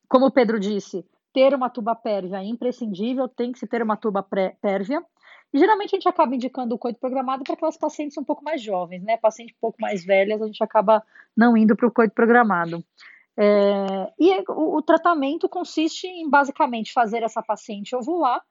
Como 0.08 0.26
o 0.26 0.30
Pedro 0.30 0.60
disse, 0.60 1.04
ter 1.32 1.54
uma 1.54 1.70
tuba 1.70 1.94
pérvia 1.94 2.38
é 2.38 2.44
imprescindível, 2.44 3.28
tem 3.28 3.52
que 3.52 3.58
se 3.58 3.66
ter 3.66 3.82
uma 3.82 3.96
tuba 3.96 4.22
pérvia. 4.60 5.02
E 5.52 5.58
geralmente 5.58 5.94
a 5.94 5.96
gente 5.96 6.08
acaba 6.08 6.34
indicando 6.34 6.74
o 6.74 6.78
coito 6.78 6.98
programado 6.98 7.44
para 7.44 7.54
aquelas 7.54 7.76
pacientes 7.76 8.16
um 8.16 8.24
pouco 8.24 8.42
mais 8.42 8.62
jovens, 8.62 9.02
né? 9.02 9.16
Pacientes 9.16 9.54
um 9.56 9.60
pouco 9.60 9.78
mais 9.80 10.04
velhas, 10.04 10.40
a 10.40 10.46
gente 10.46 10.62
acaba 10.62 11.02
não 11.36 11.56
indo 11.56 11.76
para 11.76 11.86
o 11.86 11.92
coito 11.92 12.14
programado. 12.14 12.82
É, 13.36 14.12
e 14.19 14.44
o, 14.48 14.76
o, 14.76 14.82
tratamento 14.82 15.48
consiste 15.48 16.06
em 16.06 16.28
basicamente 16.28 16.92
fazer 16.92 17.22
essa 17.22 17.42
paciente 17.42 17.96
ovular 17.96 18.42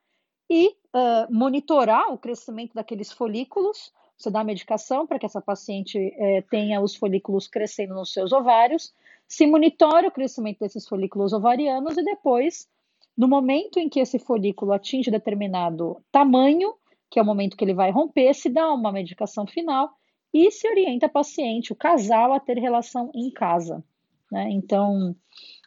e 0.52 0.68
uh, 0.68 1.32
monitorar 1.34 2.12
o 2.12 2.18
crescimento 2.18 2.74
daqueles 2.74 3.10
folículos. 3.10 3.90
Você 4.18 4.30
dá 4.30 4.44
medicação 4.44 5.06
para 5.06 5.18
que 5.18 5.24
essa 5.24 5.40
paciente 5.40 5.98
é, 5.98 6.42
tenha 6.42 6.78
os 6.82 6.94
folículos 6.94 7.48
crescendo 7.48 7.94
nos 7.94 8.12
seus 8.12 8.32
ovários, 8.32 8.92
se 9.26 9.46
monitora 9.46 10.08
o 10.08 10.12
crescimento 10.12 10.58
desses 10.60 10.86
folículos 10.86 11.32
ovarianos 11.32 11.96
e 11.96 12.04
depois, 12.04 12.68
no 13.16 13.26
momento 13.26 13.78
em 13.78 13.88
que 13.88 13.98
esse 13.98 14.18
folículo 14.18 14.72
atinge 14.72 15.10
determinado 15.10 15.96
tamanho, 16.12 16.74
que 17.10 17.18
é 17.18 17.22
o 17.22 17.26
momento 17.26 17.56
que 17.56 17.64
ele 17.64 17.74
vai 17.74 17.90
romper, 17.90 18.34
se 18.34 18.50
dá 18.50 18.70
uma 18.74 18.92
medicação 18.92 19.46
final 19.46 19.90
e 20.34 20.50
se 20.50 20.68
orienta 20.68 21.06
a 21.06 21.08
paciente, 21.08 21.72
o 21.72 21.76
casal, 21.76 22.32
a 22.32 22.38
ter 22.38 22.58
relação 22.58 23.10
em 23.14 23.30
casa. 23.30 23.82
Né? 24.30 24.50
Então, 24.50 25.16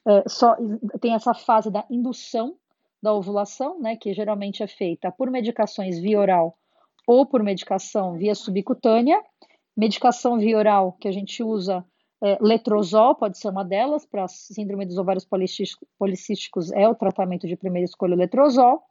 é, 0.08 0.30
só 0.30 0.56
tem 1.02 1.16
essa 1.16 1.34
fase 1.34 1.72
da 1.72 1.84
indução 1.90 2.56
da 3.06 3.14
ovulação, 3.14 3.80
né, 3.80 3.96
que 3.96 4.12
geralmente 4.16 4.64
é 4.64 4.68
feita 4.68 5.12
por 5.12 5.30
medicações 5.30 6.00
via 6.00 6.20
oral 6.20 6.58
ou 7.06 7.24
por 7.24 7.44
medicação 7.44 8.18
via 8.18 8.34
subcutânea. 8.34 9.22
Medicação 9.78 10.40
via 10.40 10.58
oral 10.58 10.94
que 10.94 11.08
a 11.08 11.12
gente 11.12 11.44
usa, 11.44 11.86
é, 12.24 12.36
letrozol 12.42 13.14
pode 13.14 13.38
ser 13.38 13.50
uma 13.50 13.64
delas, 13.64 14.08
para 14.08 14.28
síndrome 14.28 14.88
dos 14.88 14.98
ovários 14.98 15.28
policísticos 16.00 16.72
é 16.72 16.90
o 16.90 16.96
tratamento 16.96 17.46
de 17.46 17.56
primeira 17.56 17.86
escolha, 17.86 18.16
letrozol 18.16 18.82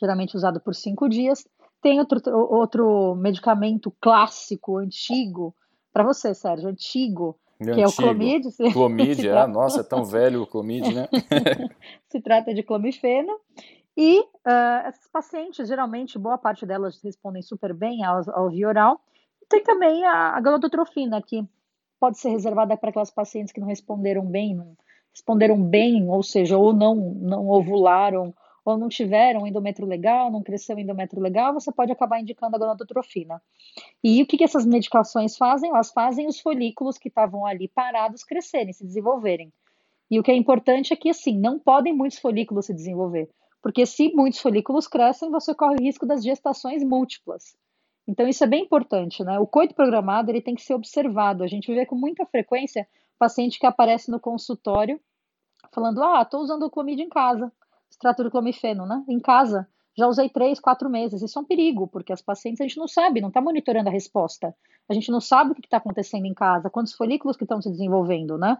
geralmente 0.00 0.36
usado 0.36 0.60
por 0.60 0.76
cinco 0.76 1.08
dias. 1.08 1.44
Tem 1.82 1.98
outro, 1.98 2.20
outro 2.32 3.16
medicamento 3.16 3.92
clássico, 4.00 4.78
antigo, 4.78 5.52
para 5.92 6.04
você, 6.04 6.32
Sérgio, 6.34 6.68
antigo, 6.68 7.36
que 7.58 7.70
antigo. 7.70 7.80
é 7.80 7.86
o 7.86 7.92
clomid. 7.92 8.72
Clomid, 8.72 9.28
é, 9.28 9.46
nossa, 9.46 9.80
é 9.80 9.84
tão 9.84 10.04
velho 10.04 10.42
o 10.42 10.46
clomid, 10.46 10.94
né? 10.94 11.08
se 12.08 12.20
trata 12.20 12.54
de 12.54 12.62
clomifeno. 12.62 13.38
E 13.96 14.20
uh, 14.20 14.86
essas 14.86 15.08
pacientes, 15.10 15.66
geralmente, 15.66 16.18
boa 16.18 16.38
parte 16.38 16.64
delas 16.64 17.02
respondem 17.02 17.42
super 17.42 17.74
bem 17.74 18.04
ao, 18.04 18.22
ao 18.30 18.48
via 18.48 18.68
oral. 18.68 19.00
Tem 19.48 19.62
também 19.62 20.04
a, 20.04 20.36
a 20.36 20.40
galodotrofina, 20.40 21.20
que 21.20 21.44
pode 21.98 22.18
ser 22.18 22.30
reservada 22.30 22.76
para 22.76 22.90
aquelas 22.90 23.10
pacientes 23.10 23.52
que 23.52 23.60
não 23.60 23.66
responderam 23.66 24.24
bem, 24.24 24.54
não 24.54 24.76
responderam 25.12 25.60
bem, 25.60 26.08
ou 26.08 26.22
seja, 26.22 26.56
ou 26.56 26.72
não, 26.72 26.94
não 26.94 27.48
ovularam, 27.48 28.32
ou 28.68 28.76
não 28.76 28.88
tiveram 28.88 29.46
endométrio 29.46 29.88
legal, 29.88 30.30
não 30.30 30.42
cresceu 30.42 30.78
endométrio 30.78 31.22
legal, 31.22 31.54
você 31.54 31.72
pode 31.72 31.90
acabar 31.90 32.20
indicando 32.20 32.54
a 32.54 32.58
gonadotrofina. 32.58 33.40
E 34.04 34.22
o 34.22 34.26
que, 34.26 34.36
que 34.36 34.44
essas 34.44 34.66
medicações 34.66 35.38
fazem? 35.38 35.70
Elas 35.70 35.90
fazem 35.90 36.26
os 36.26 36.38
folículos 36.38 36.98
que 36.98 37.08
estavam 37.08 37.46
ali 37.46 37.66
parados 37.68 38.22
crescerem, 38.22 38.74
se 38.74 38.84
desenvolverem. 38.84 39.50
E 40.10 40.20
o 40.20 40.22
que 40.22 40.30
é 40.30 40.36
importante 40.36 40.92
é 40.92 40.96
que, 40.96 41.08
assim, 41.08 41.38
não 41.38 41.58
podem 41.58 41.94
muitos 41.94 42.18
folículos 42.18 42.66
se 42.66 42.74
desenvolver, 42.74 43.30
porque 43.62 43.86
se 43.86 44.12
muitos 44.14 44.40
folículos 44.40 44.86
crescem, 44.86 45.30
você 45.30 45.54
corre 45.54 45.76
o 45.76 45.82
risco 45.82 46.04
das 46.04 46.22
gestações 46.22 46.84
múltiplas. 46.84 47.56
Então, 48.06 48.28
isso 48.28 48.44
é 48.44 48.46
bem 48.46 48.64
importante, 48.64 49.24
né? 49.24 49.38
O 49.38 49.46
coito 49.46 49.74
programado, 49.74 50.30
ele 50.30 50.42
tem 50.42 50.54
que 50.54 50.62
ser 50.62 50.74
observado. 50.74 51.42
A 51.42 51.46
gente 51.46 51.72
vê 51.74 51.86
com 51.86 51.94
muita 51.94 52.26
frequência 52.26 52.86
paciente 53.18 53.58
que 53.58 53.66
aparece 53.66 54.10
no 54.10 54.20
consultório 54.20 55.00
falando, 55.72 56.02
ah, 56.02 56.22
estou 56.22 56.40
usando 56.40 56.64
o 56.64 56.70
clomid 56.70 57.02
em 57.02 57.08
casa 57.08 57.52
extrato 57.98 58.22
de 58.22 58.30
clomifeno, 58.30 58.86
né? 58.86 59.04
Em 59.08 59.18
casa. 59.18 59.68
já 59.96 60.06
usei 60.06 60.28
três, 60.28 60.60
quatro 60.60 60.88
meses. 60.88 61.20
Isso 61.20 61.36
é 61.36 61.42
um 61.42 61.44
perigo, 61.44 61.88
porque 61.88 62.12
as 62.12 62.22
pacientes 62.22 62.60
a 62.60 62.64
gente 62.64 62.78
não 62.78 62.86
sabe, 62.86 63.20
não 63.20 63.28
está 63.28 63.40
monitorando 63.40 63.88
a 63.88 63.92
resposta. 63.92 64.54
A 64.88 64.94
gente 64.94 65.10
não 65.10 65.20
sabe 65.20 65.50
o 65.50 65.54
que 65.54 65.66
está 65.66 65.78
acontecendo 65.78 66.24
em 66.24 66.32
casa, 66.32 66.70
quantos 66.70 66.94
folículos 66.94 67.36
que 67.36 67.42
estão 67.42 67.60
se 67.60 67.68
desenvolvendo, 67.68 68.38
né? 68.38 68.56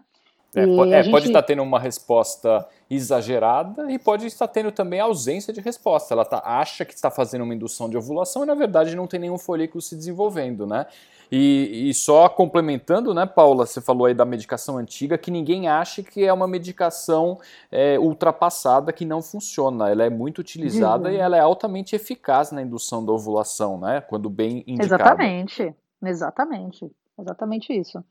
É, 0.55 0.65
pode, 0.65 0.93
é, 0.93 1.03
gente... 1.03 1.11
pode 1.11 1.27
estar 1.27 1.43
tendo 1.43 1.61
uma 1.61 1.79
resposta 1.79 2.67
exagerada 2.89 3.91
e 3.91 3.99
pode 3.99 4.25
estar 4.25 4.47
tendo 4.47 4.71
também 4.71 4.99
ausência 4.99 5.53
de 5.53 5.61
resposta. 5.61 6.13
Ela 6.13 6.25
tá, 6.25 6.41
acha 6.43 6.83
que 6.83 6.93
está 6.93 7.11
fazendo 7.11 7.43
uma 7.43 7.53
indução 7.53 7.87
de 7.87 7.95
ovulação 7.95 8.43
e 8.43 8.47
na 8.47 8.55
verdade 8.55 8.95
não 8.95 9.05
tem 9.05 9.19
nenhum 9.19 9.37
folículo 9.37 9.81
se 9.81 9.95
desenvolvendo, 9.95 10.65
né? 10.65 10.87
E, 11.31 11.89
e, 11.89 11.93
só 11.93 12.27
complementando, 12.27 13.13
né, 13.13 13.23
Paula, 13.23 13.67
você 13.67 13.79
falou 13.79 14.07
aí 14.07 14.15
da 14.15 14.25
medicação 14.25 14.79
antiga, 14.79 15.15
que 15.15 15.29
ninguém 15.29 15.67
ache 15.67 16.01
que 16.01 16.25
é 16.25 16.33
uma 16.33 16.47
medicação 16.47 17.37
é, 17.71 17.99
ultrapassada 17.99 18.91
que 18.91 19.05
não 19.05 19.21
funciona. 19.21 19.91
Ela 19.91 20.05
é 20.05 20.09
muito 20.09 20.39
utilizada 20.39 21.07
uhum. 21.07 21.13
e 21.13 21.17
ela 21.17 21.37
é 21.37 21.39
altamente 21.39 21.95
eficaz 21.95 22.51
na 22.51 22.63
indução 22.63 23.05
da 23.05 23.11
ovulação, 23.11 23.79
né? 23.79 24.01
Quando 24.01 24.27
bem 24.27 24.63
indicada. 24.65 25.03
Exatamente, 25.03 25.75
exatamente, 26.03 26.91
exatamente 27.19 27.73
isso. 27.73 28.03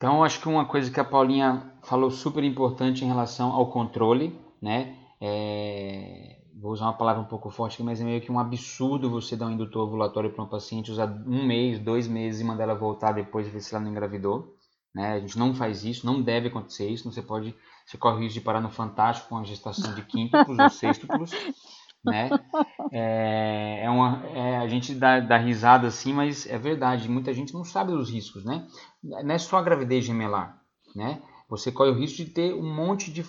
Então, 0.00 0.24
acho 0.24 0.40
que 0.40 0.48
uma 0.48 0.64
coisa 0.64 0.90
que 0.90 0.98
a 0.98 1.04
Paulinha 1.04 1.74
falou 1.82 2.10
super 2.10 2.42
importante 2.42 3.04
em 3.04 3.06
relação 3.06 3.52
ao 3.52 3.70
controle, 3.70 4.34
né? 4.60 4.96
É... 5.20 6.38
Vou 6.58 6.72
usar 6.72 6.86
uma 6.86 6.96
palavra 6.96 7.20
um 7.20 7.26
pouco 7.26 7.50
forte 7.50 7.74
aqui, 7.74 7.82
mas 7.82 8.00
é 8.00 8.04
meio 8.04 8.22
que 8.22 8.32
um 8.32 8.38
absurdo 8.38 9.10
você 9.10 9.36
dar 9.36 9.46
um 9.46 9.50
indutor 9.50 9.86
ovulatório 9.86 10.30
para 10.30 10.42
uma 10.42 10.48
paciente, 10.48 10.90
usar 10.90 11.06
um 11.26 11.44
mês, 11.44 11.78
dois 11.78 12.08
meses 12.08 12.40
e 12.40 12.44
mandar 12.44 12.64
ela 12.64 12.74
voltar 12.74 13.12
depois 13.12 13.46
e 13.46 13.50
ver 13.50 13.60
se 13.60 13.74
ela 13.74 13.84
não 13.84 13.90
engravidou. 13.90 14.56
Né? 14.94 15.12
A 15.12 15.20
gente 15.20 15.38
não 15.38 15.54
faz 15.54 15.84
isso, 15.84 16.06
não 16.06 16.22
deve 16.22 16.48
acontecer 16.48 16.88
isso. 16.88 17.10
Você 17.12 17.20
pode, 17.20 17.54
você 17.84 17.98
corre 17.98 18.16
o 18.16 18.20
risco 18.20 18.38
de 18.38 18.44
parar 18.44 18.62
no 18.62 18.70
Fantástico 18.70 19.28
com 19.28 19.36
a 19.36 19.44
gestação 19.44 19.94
de 19.94 20.00
quíntuplos 20.00 20.58
ou 20.58 20.70
sextuplos 20.70 21.30
né? 22.04 22.30
É, 22.92 23.84
é 23.84 23.90
uma, 23.90 24.26
é, 24.34 24.56
a 24.56 24.66
gente 24.66 24.94
dá, 24.94 25.20
dá, 25.20 25.36
risada 25.36 25.86
assim, 25.86 26.12
mas 26.12 26.46
é 26.46 26.58
verdade, 26.58 27.08
muita 27.08 27.32
gente 27.32 27.54
não 27.54 27.64
sabe 27.64 27.92
dos 27.92 28.10
riscos, 28.10 28.44
né? 28.44 28.66
Não 29.02 29.34
é 29.34 29.38
só 29.38 29.58
a 29.58 29.62
gravidez 29.62 30.04
gemelar, 30.04 30.60
né? 30.94 31.22
Você 31.48 31.70
corre 31.72 31.90
o 31.90 31.98
risco 31.98 32.16
de 32.18 32.26
ter 32.26 32.54
um 32.54 32.74
monte 32.74 33.12
de, 33.12 33.24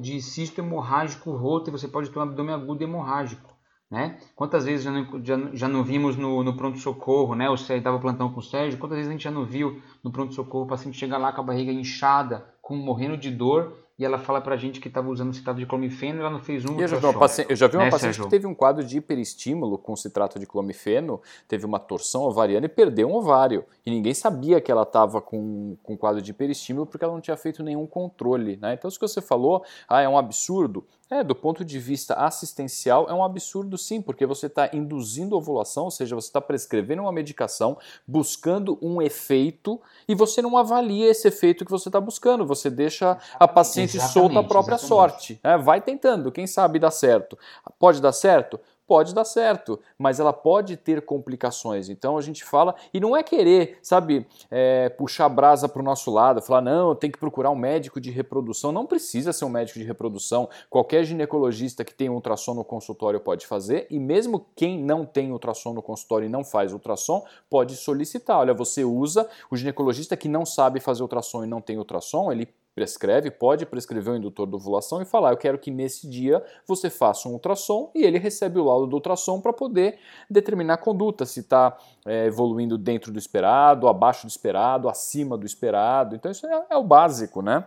de 0.00 0.20
cisto 0.20 0.60
hemorrágico 0.60 1.30
roto 1.32 1.70
e 1.70 1.72
você 1.72 1.88
pode 1.88 2.10
ter 2.10 2.18
um 2.18 2.22
abdômen 2.22 2.54
agudo 2.54 2.84
hemorrágico, 2.84 3.50
né? 3.90 4.18
Quantas 4.36 4.64
vezes 4.64 4.84
já 4.84 4.90
não, 4.90 5.24
já, 5.24 5.36
já 5.52 5.68
não 5.68 5.82
vimos 5.82 6.16
no, 6.16 6.42
no 6.42 6.56
pronto-socorro, 6.56 7.34
né? 7.34 7.48
O 7.50 7.56
Sérgio 7.56 7.78
estava 7.78 7.98
plantão 7.98 8.32
com 8.32 8.40
o 8.40 8.42
Sérgio, 8.42 8.78
quantas 8.78 8.96
vezes 8.96 9.08
a 9.08 9.12
gente 9.12 9.24
já 9.24 9.30
não 9.30 9.44
viu 9.44 9.82
no 10.02 10.12
pronto-socorro 10.12 10.64
o 10.64 10.68
paciente 10.68 10.98
chegar 10.98 11.18
lá 11.18 11.32
com 11.32 11.40
a 11.40 11.44
barriga 11.44 11.72
inchada, 11.72 12.46
com 12.60 12.76
morrendo 12.76 13.16
de 13.16 13.30
dor 13.30 13.81
e 13.98 14.04
ela 14.04 14.18
fala 14.18 14.40
pra 14.40 14.56
gente 14.56 14.80
que 14.80 14.88
estava 14.88 15.08
usando 15.08 15.34
citrato 15.34 15.58
de 15.58 15.66
clomifeno 15.66 16.18
e 16.18 16.20
ela 16.20 16.30
não 16.30 16.40
fez 16.40 16.64
um 16.64 16.80
eu 16.80 16.88
já, 16.88 16.96
vi 16.96 17.06
uma 17.06 17.18
paciente, 17.18 17.50
eu 17.50 17.56
já 17.56 17.66
vi 17.66 17.76
uma 17.76 17.84
né, 17.84 17.90
paciente 17.90 18.14
Sérgio? 18.14 18.24
que 18.24 18.30
teve 18.30 18.46
um 18.46 18.54
quadro 18.54 18.84
de 18.84 18.96
hiperestímulo 18.96 19.78
com 19.78 19.94
citrato 19.94 20.38
de 20.38 20.46
clomifeno, 20.46 21.20
teve 21.46 21.66
uma 21.66 21.78
torção 21.78 22.22
ovariana 22.22 22.66
e 22.66 22.68
perdeu 22.68 23.08
um 23.08 23.14
ovário. 23.14 23.64
E 23.84 23.90
ninguém 23.90 24.14
sabia 24.14 24.60
que 24.60 24.72
ela 24.72 24.82
estava 24.82 25.20
com, 25.20 25.76
com 25.82 25.96
quadro 25.96 26.22
de 26.22 26.30
hiperestímulo 26.30 26.86
porque 26.86 27.04
ela 27.04 27.12
não 27.12 27.20
tinha 27.20 27.36
feito 27.36 27.62
nenhum 27.62 27.86
controle. 27.86 28.56
Né? 28.56 28.74
Então, 28.74 28.88
isso 28.88 28.98
que 28.98 29.06
você 29.06 29.20
falou, 29.20 29.64
ah, 29.88 30.00
é 30.00 30.08
um 30.08 30.16
absurdo. 30.16 30.86
É, 31.12 31.22
do 31.22 31.34
ponto 31.34 31.62
de 31.62 31.78
vista 31.78 32.14
assistencial, 32.14 33.06
é 33.06 33.12
um 33.12 33.22
absurdo 33.22 33.76
sim, 33.76 34.00
porque 34.00 34.24
você 34.24 34.46
está 34.46 34.70
induzindo 34.72 35.36
ovulação, 35.36 35.84
ou 35.84 35.90
seja, 35.90 36.14
você 36.14 36.28
está 36.28 36.40
prescrevendo 36.40 37.02
uma 37.02 37.12
medicação, 37.12 37.76
buscando 38.06 38.78
um 38.80 39.02
efeito, 39.02 39.78
e 40.08 40.14
você 40.14 40.40
não 40.40 40.56
avalia 40.56 41.10
esse 41.10 41.28
efeito 41.28 41.66
que 41.66 41.70
você 41.70 41.90
está 41.90 42.00
buscando. 42.00 42.46
Você 42.46 42.70
deixa 42.70 43.18
a 43.38 43.46
paciente 43.46 43.98
exatamente, 43.98 44.14
solta 44.14 44.38
a 44.40 44.42
própria 44.42 44.76
exatamente. 44.76 44.88
sorte. 44.88 45.40
Né? 45.44 45.58
Vai 45.58 45.82
tentando, 45.82 46.32
quem 46.32 46.46
sabe 46.46 46.78
dá 46.78 46.90
certo. 46.90 47.36
Pode 47.78 48.00
dar 48.00 48.12
certo? 48.12 48.58
Pode 48.92 49.14
dar 49.14 49.24
certo, 49.24 49.80
mas 49.96 50.20
ela 50.20 50.34
pode 50.34 50.76
ter 50.76 51.00
complicações. 51.00 51.88
Então 51.88 52.18
a 52.18 52.20
gente 52.20 52.44
fala, 52.44 52.74
e 52.92 53.00
não 53.00 53.16
é 53.16 53.22
querer, 53.22 53.78
sabe, 53.82 54.26
é, 54.50 54.90
puxar 54.90 55.24
a 55.24 55.28
brasa 55.30 55.66
para 55.66 55.80
o 55.80 55.82
nosso 55.82 56.10
lado, 56.10 56.42
falar, 56.42 56.60
não, 56.60 56.94
tem 56.94 57.10
que 57.10 57.18
procurar 57.18 57.48
um 57.48 57.56
médico 57.56 57.98
de 57.98 58.10
reprodução. 58.10 58.70
Não 58.70 58.84
precisa 58.84 59.32
ser 59.32 59.46
um 59.46 59.48
médico 59.48 59.78
de 59.78 59.84
reprodução. 59.86 60.46
Qualquer 60.68 61.04
ginecologista 61.04 61.86
que 61.86 61.94
tem 61.94 62.10
ultrassom 62.10 62.52
no 62.52 62.62
consultório 62.62 63.18
pode 63.18 63.46
fazer, 63.46 63.86
e 63.88 63.98
mesmo 63.98 64.44
quem 64.54 64.78
não 64.78 65.06
tem 65.06 65.32
ultrassom 65.32 65.72
no 65.72 65.80
consultório 65.80 66.26
e 66.26 66.28
não 66.28 66.44
faz 66.44 66.74
ultrassom, 66.74 67.24
pode 67.48 67.74
solicitar. 67.76 68.40
Olha, 68.40 68.52
você 68.52 68.84
usa, 68.84 69.26
o 69.50 69.56
ginecologista 69.56 70.18
que 70.18 70.28
não 70.28 70.44
sabe 70.44 70.80
fazer 70.80 71.00
ultrassom 71.00 71.44
e 71.44 71.46
não 71.46 71.62
tem 71.62 71.78
ultrassom, 71.78 72.30
ele 72.30 72.46
prescreve, 72.74 73.30
pode 73.30 73.66
prescrever 73.66 74.14
o 74.14 74.16
indutor 74.16 74.46
de 74.46 74.54
ovulação 74.54 75.02
e 75.02 75.04
falar: 75.04 75.30
eu 75.30 75.36
quero 75.36 75.58
que 75.58 75.70
nesse 75.70 76.08
dia 76.08 76.44
você 76.66 76.88
faça 76.88 77.28
um 77.28 77.32
ultrassom 77.32 77.90
e 77.94 78.04
ele 78.04 78.18
recebe 78.18 78.58
o 78.58 78.64
laudo 78.64 78.86
do 78.86 78.94
ultrassom 78.94 79.40
para 79.40 79.52
poder 79.52 79.98
determinar 80.28 80.74
a 80.74 80.78
conduta, 80.78 81.26
se 81.26 81.40
está 81.40 81.76
é, 82.06 82.26
evoluindo 82.26 82.78
dentro 82.78 83.12
do 83.12 83.18
esperado, 83.18 83.88
abaixo 83.88 84.26
do 84.26 84.30
esperado, 84.30 84.88
acima 84.88 85.36
do 85.36 85.46
esperado. 85.46 86.16
Então, 86.16 86.30
isso 86.30 86.46
é, 86.46 86.66
é 86.70 86.76
o 86.76 86.84
básico, 86.84 87.42
né? 87.42 87.66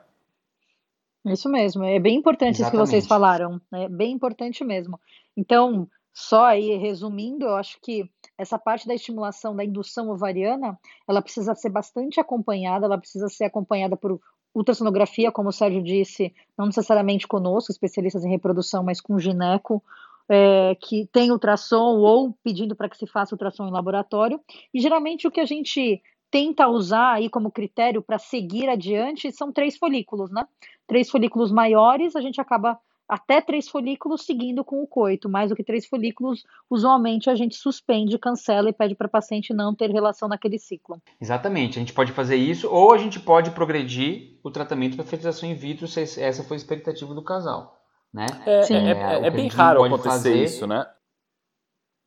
Isso 1.26 1.50
mesmo, 1.50 1.84
é 1.84 2.00
bem 2.00 2.18
importante 2.18 2.62
Exatamente. 2.62 2.62
isso 2.62 2.72
que 2.72 2.78
vocês 2.78 3.08
falaram, 3.08 3.60
é 3.74 3.90
bem 3.90 4.12
importante 4.12 4.64
mesmo. 4.64 5.00
Então, 5.36 5.88
só 6.14 6.46
aí 6.46 6.78
resumindo, 6.78 7.46
eu 7.46 7.56
acho 7.56 7.80
que 7.82 8.10
essa 8.38 8.60
parte 8.60 8.88
da 8.88 8.94
estimulação 8.94 9.56
da 9.56 9.66
indução 9.66 10.10
ovariana, 10.10 10.80
ela 11.08 11.22
precisa 11.22 11.56
ser 11.56 11.70
bastante 11.70 12.20
acompanhada, 12.20 12.86
ela 12.86 12.98
precisa 12.98 13.28
ser 13.28 13.46
acompanhada 13.46 13.98
por 13.98 14.20
ultrassonografia, 14.56 15.32
como 15.32 15.50
o 15.50 15.52
Sérgio 15.52 15.84
disse, 15.84 16.34
não 16.58 16.66
necessariamente 16.66 17.28
conosco, 17.28 17.72
especialistas 17.72 18.24
em 18.24 18.30
reprodução, 18.30 18.84
mas 18.84 19.02
com 19.02 19.20
gineco, 19.20 19.84
é, 20.30 20.76
que 20.82 21.08
tem 21.12 21.32
ultrassom 21.32 21.98
ou 21.98 22.34
pedindo 22.44 22.76
para 22.76 22.90
que 22.90 22.98
se 22.98 23.06
faça 23.06 23.36
ultrassom 23.36 23.68
em 23.68 23.72
laboratório. 23.72 24.40
E 24.74 24.80
geralmente 24.80 25.28
o 25.28 25.32
que 25.32 25.42
a 25.42 25.46
gente 25.46 26.02
tenta 26.32 26.68
usar 26.68 27.14
aí 27.14 27.30
como 27.30 27.52
critério 27.52 28.02
para 28.02 28.18
seguir 28.18 28.70
adiante 28.70 29.32
são 29.32 29.52
três 29.52 29.78
folículos, 29.78 30.32
né? 30.32 30.46
Três 30.88 31.10
folículos 31.10 31.52
maiores, 31.52 32.16
a 32.16 32.22
gente 32.22 32.42
acaba 32.42 32.80
até 33.08 33.42
três 33.42 33.68
folículos 33.68 34.26
seguindo 34.26 34.64
com 34.64 34.82
o 34.82 34.88
coito. 34.88 35.30
Mais 35.30 35.50
do 35.50 35.56
que 35.56 35.64
três 35.64 35.86
folículos, 35.86 36.44
usualmente 36.70 37.30
a 37.30 37.36
gente 37.36 37.56
suspende, 37.56 38.18
cancela 38.18 38.70
e 38.70 38.74
pede 38.74 38.96
para 38.96 39.08
a 39.08 39.10
paciente 39.10 39.54
não 39.54 39.76
ter 39.76 39.90
relação 39.92 40.28
naquele 40.28 40.58
ciclo. 40.58 41.02
Exatamente, 41.22 41.78
a 41.78 41.82
gente 41.82 41.94
pode 41.94 42.12
fazer 42.12 42.36
isso 42.36 42.70
ou 42.70 42.94
a 42.94 42.98
gente 42.98 43.20
pode 43.20 43.52
progredir 43.52 44.40
o 44.44 44.52
tratamento 44.52 44.96
para 44.96 45.06
fertilização 45.06 45.50
in 45.50 45.56
vitro 45.56 45.88
se 45.88 46.02
essa 46.22 46.44
foi 46.44 46.56
a 46.56 46.60
expectativa 46.60 47.14
do 47.14 47.24
casal. 47.24 47.80
Né? 48.14 48.28
É, 48.46 48.74
é, 48.74 49.24
é, 49.24 49.28
é 49.28 49.30
bem 49.30 49.48
raro 49.50 49.84
acontecer 49.84 50.10
fazer... 50.10 50.44
isso, 50.44 50.66
né? 50.66 50.86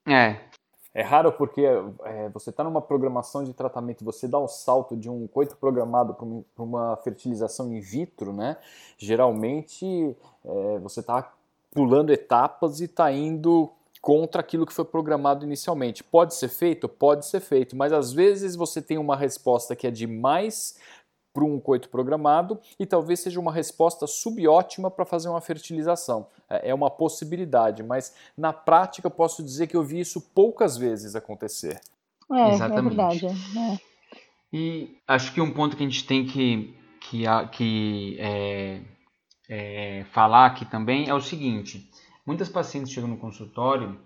É, 0.06 0.47
é 0.98 1.02
raro 1.02 1.30
porque 1.30 1.62
é, 1.62 2.28
você 2.30 2.50
está 2.50 2.64
numa 2.64 2.82
programação 2.82 3.44
de 3.44 3.52
tratamento, 3.52 4.04
você 4.04 4.26
dá 4.26 4.36
um 4.36 4.48
salto 4.48 4.96
de 4.96 5.08
um 5.08 5.28
coito 5.28 5.56
programado 5.56 6.12
para 6.12 6.64
uma 6.64 6.96
fertilização 6.96 7.72
in 7.72 7.78
vitro, 7.78 8.32
né? 8.32 8.56
Geralmente 8.98 10.16
é, 10.44 10.78
você 10.80 10.98
está 10.98 11.32
pulando 11.70 12.10
etapas 12.10 12.80
e 12.80 12.86
está 12.86 13.12
indo 13.12 13.70
contra 14.02 14.40
aquilo 14.40 14.66
que 14.66 14.72
foi 14.72 14.84
programado 14.84 15.44
inicialmente. 15.44 16.02
Pode 16.02 16.34
ser 16.34 16.48
feito? 16.48 16.88
Pode 16.88 17.26
ser 17.26 17.38
feito, 17.38 17.76
mas 17.76 17.92
às 17.92 18.12
vezes 18.12 18.56
você 18.56 18.82
tem 18.82 18.98
uma 18.98 19.14
resposta 19.14 19.76
que 19.76 19.86
é 19.86 19.92
de 19.92 20.06
mais 20.08 20.80
para 21.38 21.44
um 21.44 21.60
coito 21.60 21.88
programado 21.88 22.58
e 22.80 22.84
talvez 22.84 23.20
seja 23.20 23.38
uma 23.38 23.52
resposta 23.52 24.08
subótima 24.08 24.90
para 24.90 25.04
fazer 25.04 25.28
uma 25.28 25.40
fertilização. 25.40 26.26
É, 26.50 26.70
é 26.70 26.74
uma 26.74 26.90
possibilidade, 26.90 27.80
mas 27.84 28.12
na 28.36 28.52
prática 28.52 29.08
posso 29.08 29.40
dizer 29.40 29.68
que 29.68 29.76
eu 29.76 29.84
vi 29.84 30.00
isso 30.00 30.20
poucas 30.34 30.76
vezes 30.76 31.14
acontecer. 31.14 31.80
É, 32.32 32.40
é 32.40 32.48
Exatamente. 32.50 32.78
é 32.78 32.88
verdade. 32.88 33.26
É. 33.26 33.78
E 34.52 34.96
acho 35.06 35.32
que 35.32 35.40
um 35.40 35.52
ponto 35.52 35.76
que 35.76 35.84
a 35.84 35.86
gente 35.86 36.04
tem 36.04 36.26
que, 36.26 36.74
que, 37.02 37.22
que 37.52 38.16
é, 38.18 38.80
é, 39.48 40.04
falar 40.10 40.46
aqui 40.46 40.64
também 40.64 41.08
é 41.08 41.14
o 41.14 41.20
seguinte: 41.20 41.88
muitas 42.26 42.48
pacientes 42.48 42.90
chegam 42.90 43.08
no 43.08 43.16
consultório, 43.16 43.96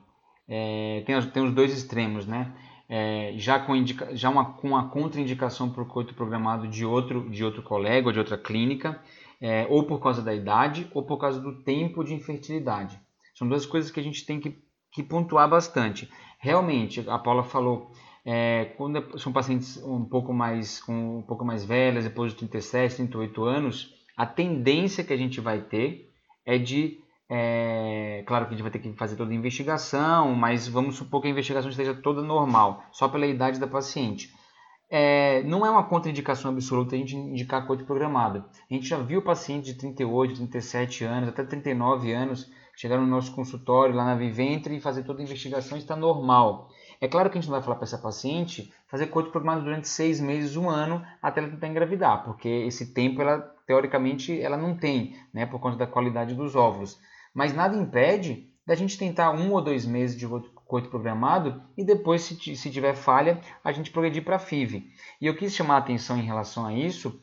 é, 0.47 1.03
tem, 1.07 1.19
tem 1.31 1.43
os 1.43 1.55
dois 1.55 1.73
extremos, 1.73 2.27
né? 2.27 2.53
É, 2.89 3.35
já, 3.37 3.59
com, 3.59 3.75
indica, 3.75 4.15
já 4.15 4.29
uma, 4.29 4.45
com 4.45 4.77
a 4.77 4.85
contraindicação 4.85 5.71
por 5.71 5.87
coito 5.87 6.15
programado 6.15 6.69
de 6.69 6.85
outro, 6.85 7.29
de 7.31 7.45
outro 7.45 7.63
colega 7.63 8.09
ou 8.09 8.13
de 8.13 8.19
outra 8.19 8.37
clínica, 8.37 9.01
é, 9.41 9.67
ou 9.69 9.85
por 9.85 10.01
causa 10.01 10.23
da 10.23 10.35
idade 10.35 10.89
ou 10.95 11.03
por 11.03 11.19
causa 11.19 11.41
do 11.41 11.63
tempo 11.63 12.05
de 12.05 12.15
infertilidade. 12.15 12.99
São 13.35 13.49
duas 13.49 13.67
coisas 13.67 13.91
que 13.91 13.99
a 13.99 14.03
gente 14.03 14.25
tem 14.25 14.39
que, 14.39 14.57
que 14.93 15.03
pontuar 15.03 15.49
bastante. 15.49 16.09
Realmente, 16.39 17.05
a 17.09 17.19
Paula 17.19 17.43
falou, 17.43 17.91
é, 18.25 18.67
quando 18.77 19.19
são 19.19 19.33
pacientes 19.33 19.77
um 19.79 20.05
pouco 20.05 20.33
mais 20.33 20.81
com 20.81 21.19
um 21.19 21.23
pouco 21.23 21.45
mais 21.45 21.65
velhas, 21.65 22.05
depois 22.05 22.33
de 22.33 22.39
37, 22.39 22.97
38 22.97 23.45
anos, 23.45 23.95
a 24.17 24.27
tendência 24.27 25.03
que 25.03 25.13
a 25.13 25.17
gente 25.17 25.41
vai 25.41 25.61
ter 25.61 26.13
é 26.45 26.59
de 26.59 27.02
é, 27.35 28.23
claro 28.27 28.45
que 28.45 28.53
a 28.53 28.57
gente 28.57 28.63
vai 28.63 28.71
ter 28.71 28.79
que 28.79 28.93
fazer 28.93 29.17
toda 29.17 29.33
a 29.33 29.35
investigação, 29.35 30.35
mas 30.35 30.69
vamos 30.69 30.97
supor 30.97 31.23
que 31.23 31.29
a 31.29 31.31
investigação 31.31 31.71
esteja 31.71 31.95
toda 31.95 32.21
normal, 32.21 32.85
só 32.93 33.09
pela 33.09 33.27
idade 33.27 33.59
da 33.59 33.67
paciente. 33.67 34.31
É, 34.91 35.43
não 35.45 35.65
é 35.65 35.71
uma 35.71 35.85
contraindicação 35.85 36.51
absoluta 36.51 36.95
a 36.95 36.99
gente 36.99 37.17
indicar 37.17 37.67
coito 37.67 37.87
programado. 37.87 38.45
A 38.71 38.75
gente 38.75 38.87
já 38.87 38.99
viu 38.99 39.23
pacientes 39.23 39.73
de 39.73 39.79
38, 39.79 40.35
37 40.35 41.05
anos, 41.05 41.31
até 41.31 41.43
39 41.43 42.13
anos 42.13 42.51
chegar 42.77 42.99
no 42.99 43.07
nosso 43.07 43.35
consultório, 43.35 43.95
lá 43.95 44.05
na 44.05 44.15
Viventre, 44.15 44.77
e 44.77 44.81
fazer 44.81 45.03
toda 45.03 45.21
a 45.21 45.23
investigação, 45.23 45.79
está 45.79 45.97
normal. 45.97 46.69
É 47.01 47.09
claro 47.09 47.31
que 47.31 47.39
a 47.39 47.41
gente 47.41 47.49
não 47.49 47.57
vai 47.57 47.63
falar 47.63 47.77
para 47.77 47.85
essa 47.85 47.97
paciente 47.97 48.71
fazer 48.89 49.07
coito 49.07 49.31
programado 49.31 49.65
durante 49.65 49.89
seis 49.89 50.21
meses, 50.21 50.55
um 50.55 50.69
ano, 50.69 51.03
até 51.23 51.41
ela 51.41 51.49
tentar 51.49 51.69
engravidar, 51.69 52.25
porque 52.25 52.49
esse 52.49 52.93
tempo, 52.93 53.23
ela 53.23 53.41
teoricamente, 53.67 54.39
ela 54.39 54.59
não 54.59 54.77
tem, 54.77 55.17
né, 55.33 55.47
por 55.47 55.59
conta 55.59 55.79
da 55.79 55.87
qualidade 55.87 56.35
dos 56.35 56.55
óvulos. 56.55 57.01
Mas 57.35 57.55
nada 57.55 57.77
impede 57.77 58.51
da 58.67 58.75
gente 58.75 58.99
tentar 58.99 59.31
um 59.33 59.53
ou 59.53 59.61
dois 59.61 59.85
meses 59.85 60.17
de 60.17 60.27
coito 60.73 60.89
programado 60.89 61.63
e 61.77 61.85
depois, 61.85 62.23
se, 62.23 62.57
se 62.57 62.71
tiver 62.71 62.95
falha, 62.95 63.41
a 63.63 63.73
gente 63.73 63.91
progredir 63.91 64.25
para 64.25 64.39
FIV. 64.39 64.91
E 65.21 65.27
eu 65.27 65.37
quis 65.37 65.55
chamar 65.55 65.75
a 65.75 65.79
atenção 65.79 66.17
em 66.17 66.25
relação 66.25 66.65
a 66.65 66.73
isso, 66.73 67.21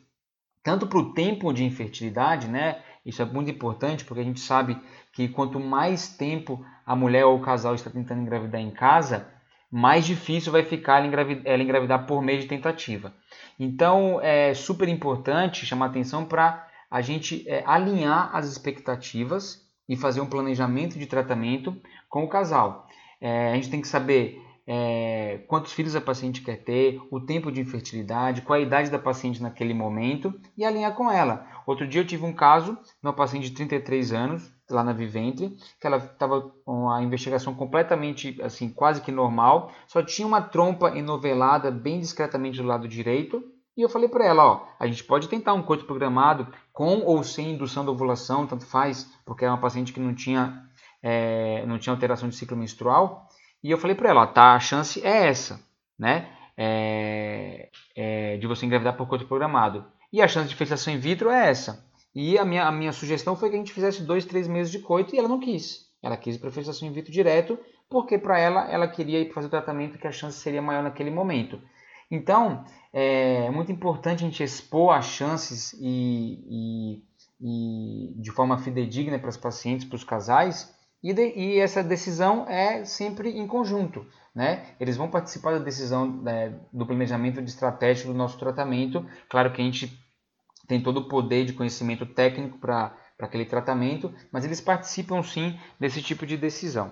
tanto 0.62 0.86
para 0.86 1.00
o 1.00 1.14
tempo 1.14 1.52
de 1.54 1.64
infertilidade, 1.64 2.48
né? 2.48 2.84
Isso 3.06 3.22
é 3.22 3.26
muito 3.26 3.50
importante 3.50 4.06
porque 4.06 4.22
a 4.22 4.26
gente 4.26 4.40
sabe 4.40 4.80
que 5.14 5.28
quanto 5.30 5.60
mais 5.60 6.16
tempo 6.16 6.64
a 6.86 6.96
mulher 6.96 7.26
ou 7.26 7.38
o 7.38 7.42
casal 7.42 7.74
está 7.74 7.90
tentando 7.90 8.22
engravidar 8.22 8.62
em 8.62 8.72
casa, 8.72 9.28
mais 9.72 10.06
difícil 10.06 10.52
vai 10.52 10.64
ficar 10.64 10.98
ela 10.98 11.08
engravidar, 11.08 11.44
ela 11.46 11.64
engravidar 11.64 12.06
por 12.06 12.22
meio 12.22 12.42
de 12.42 12.48
tentativa. 12.48 13.14
Então 13.60 14.20
é 14.22 14.54
super 14.54 14.88
importante 14.88 15.66
chamar 15.66 15.88
atenção 15.88 16.26
para 16.26 16.68
a 16.90 17.02
gente 17.02 17.48
é, 17.48 17.64
alinhar 17.66 18.36
as 18.36 18.48
expectativas 18.48 19.69
e 19.90 19.98
fazer 19.98 20.22
um 20.22 20.28
planejamento 20.28 21.00
de 21.00 21.08
tratamento 21.08 21.76
com 22.08 22.24
o 22.24 22.30
casal. 22.30 22.88
É, 23.20 23.52
a 23.52 23.56
gente 23.56 23.72
tem 23.72 23.82
que 23.82 23.88
saber 23.88 24.40
é, 24.72 25.40
quantos 25.48 25.74
filhos 25.74 25.96
a 25.96 26.02
paciente 26.02 26.44
quer 26.44 26.58
ter, 26.58 27.02
o 27.10 27.20
tempo 27.20 27.52
de 27.52 27.60
infertilidade, 27.60 28.44
qual 28.44 28.60
a 28.60 28.62
idade 28.62 28.92
da 28.92 29.00
paciente 29.00 29.42
naquele 29.42 29.74
momento 29.74 30.32
e 30.56 30.64
alinhar 30.64 30.94
com 30.94 31.10
ela. 31.10 31.44
Outro 31.66 31.88
dia 31.88 32.02
eu 32.02 32.06
tive 32.06 32.24
um 32.24 32.34
caso 32.34 32.74
de 32.74 33.02
uma 33.02 33.12
paciente 33.14 33.50
de 33.50 33.56
33 33.56 34.14
anos, 34.14 34.54
lá 34.70 34.84
na 34.84 34.94
Viventre, 34.94 35.58
que 35.82 35.88
ela 35.88 35.98
estava 35.98 36.42
com 36.64 36.88
a 36.88 37.02
investigação 37.02 37.56
completamente, 37.56 38.40
assim, 38.44 38.70
quase 38.70 39.02
que 39.02 39.12
normal, 39.12 39.72
só 39.88 40.04
tinha 40.04 40.28
uma 40.28 40.42
trompa 40.42 40.96
enovelada 40.96 41.72
bem 41.72 42.00
discretamente 42.00 42.62
do 42.62 42.68
lado 42.68 42.88
direito, 42.88 43.44
e 43.76 43.82
eu 43.82 43.90
falei 43.90 44.10
para 44.10 44.26
ela, 44.26 44.46
ó, 44.46 44.68
a 44.80 44.88
gente 44.88 45.04
pode 45.04 45.28
tentar 45.28 45.54
um 45.54 45.64
coito 45.64 45.86
programado 45.86 46.48
com 46.74 47.00
ou 47.06 47.24
sem 47.24 47.52
indução 47.52 47.86
da 47.86 47.92
ovulação, 47.92 48.46
tanto 48.46 48.66
faz, 48.66 49.10
porque 49.26 49.46
é 49.46 49.50
uma 49.50 49.60
paciente 49.60 49.94
que 49.94 50.00
não 50.00 50.14
tinha, 50.14 50.64
é, 51.02 51.66
não 51.66 51.80
tinha 51.80 51.94
alteração 51.94 52.28
de 52.28 52.36
ciclo 52.36 52.58
menstrual, 52.58 53.28
e 53.64 53.72
eu 53.72 53.78
falei 53.78 53.96
para 53.96 54.10
ela, 54.10 54.24
ó, 54.24 54.28
tá, 54.28 54.54
a 54.54 54.60
chance 54.60 55.06
é 55.06 55.28
essa, 55.28 55.60
né, 55.98 56.30
é, 56.58 57.70
é, 57.96 58.38
de 58.38 58.48
você 58.48 58.66
engravidar 58.66 58.98
por 58.98 59.08
coito 59.08 59.26
programado. 59.26 59.86
E 60.12 60.22
a 60.22 60.28
chance 60.28 60.50
de 60.50 60.56
fecundação 60.56 60.94
in 60.94 60.98
vitro 60.98 61.30
é 61.30 61.50
essa. 61.50 61.88
E 62.14 62.38
a 62.38 62.44
minha, 62.44 62.66
a 62.66 62.72
minha 62.72 62.92
sugestão 62.92 63.36
foi 63.36 63.50
que 63.50 63.56
a 63.56 63.60
gente 63.60 63.72
fizesse 63.72 64.04
dois, 64.04 64.26
três 64.26 64.48
meses 64.48 64.72
de 64.72 64.80
coito 64.80 65.16
e 65.16 65.20
ela 65.20 65.28
não 65.28 65.40
quis. 65.40 65.88
Ela 66.02 66.18
quis 66.18 66.38
para 66.38 66.50
fecundação 66.50 66.88
in 66.88 66.92
vitro 66.92 67.12
direto, 67.12 67.60
porque 67.90 68.18
para 68.18 68.40
ela, 68.40 68.70
ela 68.72 68.88
queria 68.88 69.20
ir 69.20 69.32
fazer 69.32 69.48
o 69.48 69.52
tratamento 69.52 69.98
que 69.98 70.08
a 70.08 70.12
chance 70.12 70.40
seria 70.40 70.62
maior 70.62 70.84
naquele 70.84 71.12
momento. 71.12 71.62
Então, 72.12 72.64
é 72.92 73.50
muito 73.52 73.72
importante 73.72 74.24
a 74.24 74.28
gente 74.28 74.44
expor 74.44 74.96
as 74.96 75.06
chances 75.06 75.74
e, 75.80 76.44
e, 76.50 77.04
e 77.40 78.22
de 78.22 78.32
forma 78.32 78.58
fidedigna 78.58 79.20
para 79.20 79.30
os 79.30 79.38
pacientes, 79.38 79.86
para 79.86 79.96
os 79.96 80.04
casais, 80.04 80.74
e, 81.04 81.14
de, 81.14 81.34
e, 81.36 81.60
essa 81.60 81.84
decisão 81.84 82.46
é 82.48 82.84
sempre 82.84 83.30
em 83.30 83.48
conjunto. 83.48 84.06
Né? 84.34 84.66
Eles 84.80 84.98
vão 84.98 85.10
participar 85.10 85.54
da 85.54 85.60
decisão 85.60 86.08
né, 86.08 86.60
do 86.72 86.86
planejamento 86.86 87.42
de 87.42 87.50
estratégia 87.50 88.08
do 88.08 88.14
nosso 88.14 88.38
tratamento. 88.38 89.06
Claro 89.30 89.52
que 89.52 89.62
a 89.62 89.66
gente 89.66 89.98
tem 90.68 90.82
todo 90.82 90.98
o 90.98 91.08
poder 91.08 91.46
de 91.46 91.54
conhecimento 91.54 92.06
técnico 92.06 92.60
para 92.60 92.96
aquele 93.20 93.46
tratamento, 93.46 94.14
mas 94.32 94.46
eles 94.46 94.62
participam 94.62 95.24
sim 95.24 95.60
desse 95.80 96.02
tipo 96.02 96.26
de 96.26 96.38
decisão. 96.38 96.92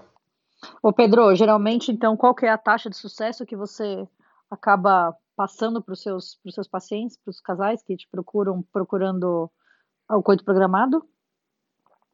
Ô 0.82 0.92
Pedro, 0.92 1.36
geralmente 1.36 1.92
então 1.92 2.18
qual 2.18 2.34
que 2.34 2.46
é 2.46 2.50
a 2.50 2.58
taxa 2.58 2.90
de 2.90 2.98
sucesso 2.98 3.46
que 3.46 3.56
você 3.56 4.08
acaba 4.50 5.16
passando 5.36 5.82
para 5.82 5.94
os 5.94 6.02
seus, 6.02 6.40
seus 6.50 6.68
pacientes, 6.68 7.18
para 7.18 7.30
os 7.32 7.40
casais 7.40 7.84
que 7.84 7.96
te 7.96 8.08
procuram 8.10 8.64
procurando 8.74 9.52
o 10.10 10.24
coito 10.24 10.44
programado? 10.44 11.08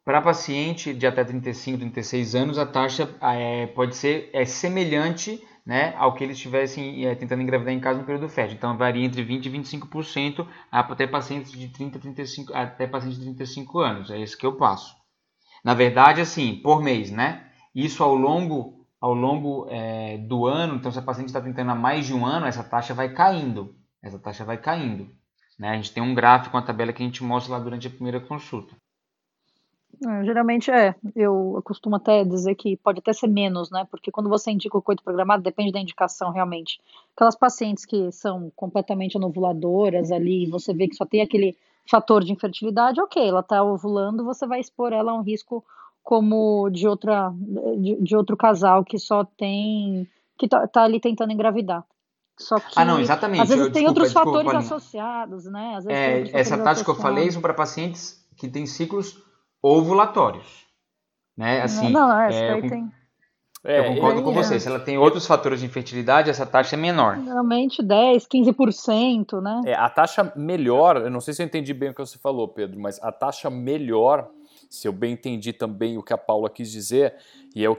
Para 0.03 0.21
paciente 0.21 0.93
de 0.93 1.07
até 1.07 1.23
35, 1.23 1.79
36 1.79 2.35
anos, 2.35 2.57
a 2.57 2.65
taxa 2.65 3.09
é, 3.21 3.67
pode 3.67 3.95
ser 3.95 4.29
é 4.33 4.43
semelhante 4.43 5.41
né, 5.65 5.95
ao 5.95 6.13
que 6.13 6.23
eles 6.23 6.35
estivessem 6.35 7.05
é, 7.05 7.15
tentando 7.15 7.41
engravidar 7.41 7.73
em 7.73 7.79
casa 7.79 7.99
no 7.99 8.05
período 8.05 8.27
fértil. 8.27 8.57
Então 8.57 8.77
varia 8.77 9.05
entre 9.05 9.23
20 9.23 9.45
e 9.45 9.49
25% 9.49 10.45
até 10.69 11.07
pacientes 11.07 11.53
de 11.53 11.69
30 11.69 11.99
35 11.99 12.53
até 12.53 12.85
pacientes 12.85 13.17
de 13.17 13.25
35 13.25 13.79
anos. 13.79 14.11
É 14.11 14.17
isso 14.17 14.37
que 14.37 14.45
eu 14.45 14.57
passo. 14.57 14.93
Na 15.63 15.73
verdade, 15.73 16.19
assim, 16.19 16.59
por 16.61 16.83
mês, 16.83 17.09
né? 17.09 17.49
Isso 17.73 18.03
ao 18.03 18.13
longo 18.13 18.82
ao 19.03 19.13
longo 19.13 19.67
é, 19.69 20.17
do 20.17 20.45
ano. 20.45 20.75
Então, 20.75 20.89
se 20.89 20.97
a 20.97 21.01
paciente 21.01 21.27
está 21.27 21.41
tentando 21.41 21.71
há 21.71 21.75
mais 21.75 22.05
de 22.05 22.13
um 22.13 22.25
ano, 22.25 22.45
essa 22.45 22.63
taxa 22.63 22.93
vai 22.93 23.13
caindo. 23.13 23.75
Essa 24.01 24.17
taxa 24.17 24.45
vai 24.45 24.57
caindo. 24.57 25.09
Né? 25.59 25.71
A 25.71 25.75
gente 25.75 25.93
tem 25.93 26.01
um 26.01 26.15
gráfico, 26.15 26.55
uma 26.55 26.63
tabela 26.63 26.93
que 26.93 27.03
a 27.03 27.05
gente 27.05 27.21
mostra 27.21 27.51
lá 27.51 27.59
durante 27.59 27.85
a 27.85 27.89
primeira 27.89 28.21
consulta. 28.21 28.73
É, 30.07 30.23
geralmente 30.23 30.71
é. 30.71 30.95
Eu, 31.13 31.61
costumo 31.65 31.97
até 31.97 32.23
dizer 32.23 32.55
que 32.55 32.77
pode 32.77 32.99
até 32.99 33.11
ser 33.11 33.27
menos, 33.27 33.69
né? 33.69 33.85
Porque 33.91 34.09
quando 34.09 34.29
você 34.29 34.51
indica 34.51 34.77
o 34.77 34.81
coito 34.81 35.03
programado, 35.03 35.43
depende 35.43 35.73
da 35.73 35.81
indicação 35.81 36.31
realmente. 36.31 36.79
Aquelas 37.13 37.35
pacientes 37.35 37.85
que 37.85 38.09
são 38.09 38.53
completamente 38.55 39.17
anovuladoras 39.17 40.13
ali, 40.13 40.49
você 40.49 40.73
vê 40.73 40.87
que 40.87 40.95
só 40.95 41.05
tem 41.05 41.21
aquele 41.21 41.57
fator 41.85 42.23
de 42.23 42.31
infertilidade, 42.31 43.01
ok, 43.01 43.27
ela 43.27 43.41
está 43.41 43.61
ovulando, 43.61 44.23
você 44.23 44.47
vai 44.47 44.61
expor 44.61 44.93
ela 44.93 45.11
a 45.11 45.15
um 45.15 45.21
risco 45.21 45.61
como 46.03 46.69
de 46.69 46.87
outra 46.87 47.31
de, 47.77 47.95
de 48.01 48.15
outro 48.15 48.35
casal 48.35 48.83
que 48.83 48.99
só 48.99 49.23
tem 49.23 50.07
que 50.37 50.47
tá, 50.47 50.67
tá, 50.67 50.83
ali 50.83 50.99
tentando 50.99 51.31
engravidar. 51.31 51.83
Só 52.37 52.59
que 52.59 52.73
ah, 52.75 52.83
não, 52.83 52.99
exatamente. 52.99 53.41
Às 53.41 53.49
vezes 53.49 53.65
eu, 53.65 53.71
tem 53.71 53.83
desculpa, 53.83 53.89
outros 53.89 54.07
desculpa, 54.07 54.25
fatores 54.25 54.51
desculpa, 54.51 54.75
associados, 54.75 55.45
né? 55.45 55.79
É, 55.87 56.39
essa 56.39 56.57
tática 56.57 56.83
que 56.83 56.91
eu 56.91 57.01
falei 57.01 57.31
são 57.31 57.41
para 57.41 57.53
pacientes 57.53 58.27
que 58.37 58.47
têm 58.47 58.65
ciclos 58.65 59.17
ovulatórios. 59.61 60.63
Né? 61.37 61.61
Assim, 61.61 61.89
não, 61.89 62.07
não, 62.07 62.19
essa 62.21 62.37
é, 62.37 62.61
tem. 62.61 62.91
É, 63.65 63.79
eu 63.79 63.95
concordo 63.95 64.23
com 64.23 64.33
você. 64.33 64.59
Se 64.59 64.67
ela 64.67 64.79
tem 64.79 64.97
outros 64.97 65.25
fatores 65.25 65.61
de 65.61 65.65
infertilidade, 65.65 66.29
essa 66.29 66.45
taxa 66.45 66.75
é 66.75 66.79
menor. 66.79 67.17
Geralmente 67.23 67.81
10, 67.81 68.27
15%, 68.27 69.41
né? 69.41 69.61
É, 69.65 69.73
a 69.73 69.89
taxa 69.89 70.33
melhor, 70.35 70.97
eu 70.97 71.09
não 71.09 71.21
sei 71.21 71.33
se 71.33 71.41
eu 71.41 71.45
entendi 71.45 71.73
bem 71.73 71.89
o 71.89 71.93
que 71.93 72.01
você 72.01 72.17
falou, 72.17 72.47
Pedro, 72.47 72.79
mas 72.79 73.01
a 73.01 73.11
taxa 73.11 73.49
melhor, 73.49 74.29
se 74.73 74.87
eu 74.87 74.91
bem 74.91 75.13
entendi 75.13 75.53
também 75.53 75.99
o 75.99 76.03
que 76.03 76.13
a 76.13 76.17
Paula 76.17 76.49
quis 76.49 76.71
dizer, 76.71 77.15
e 77.55 77.63
é, 77.63 77.77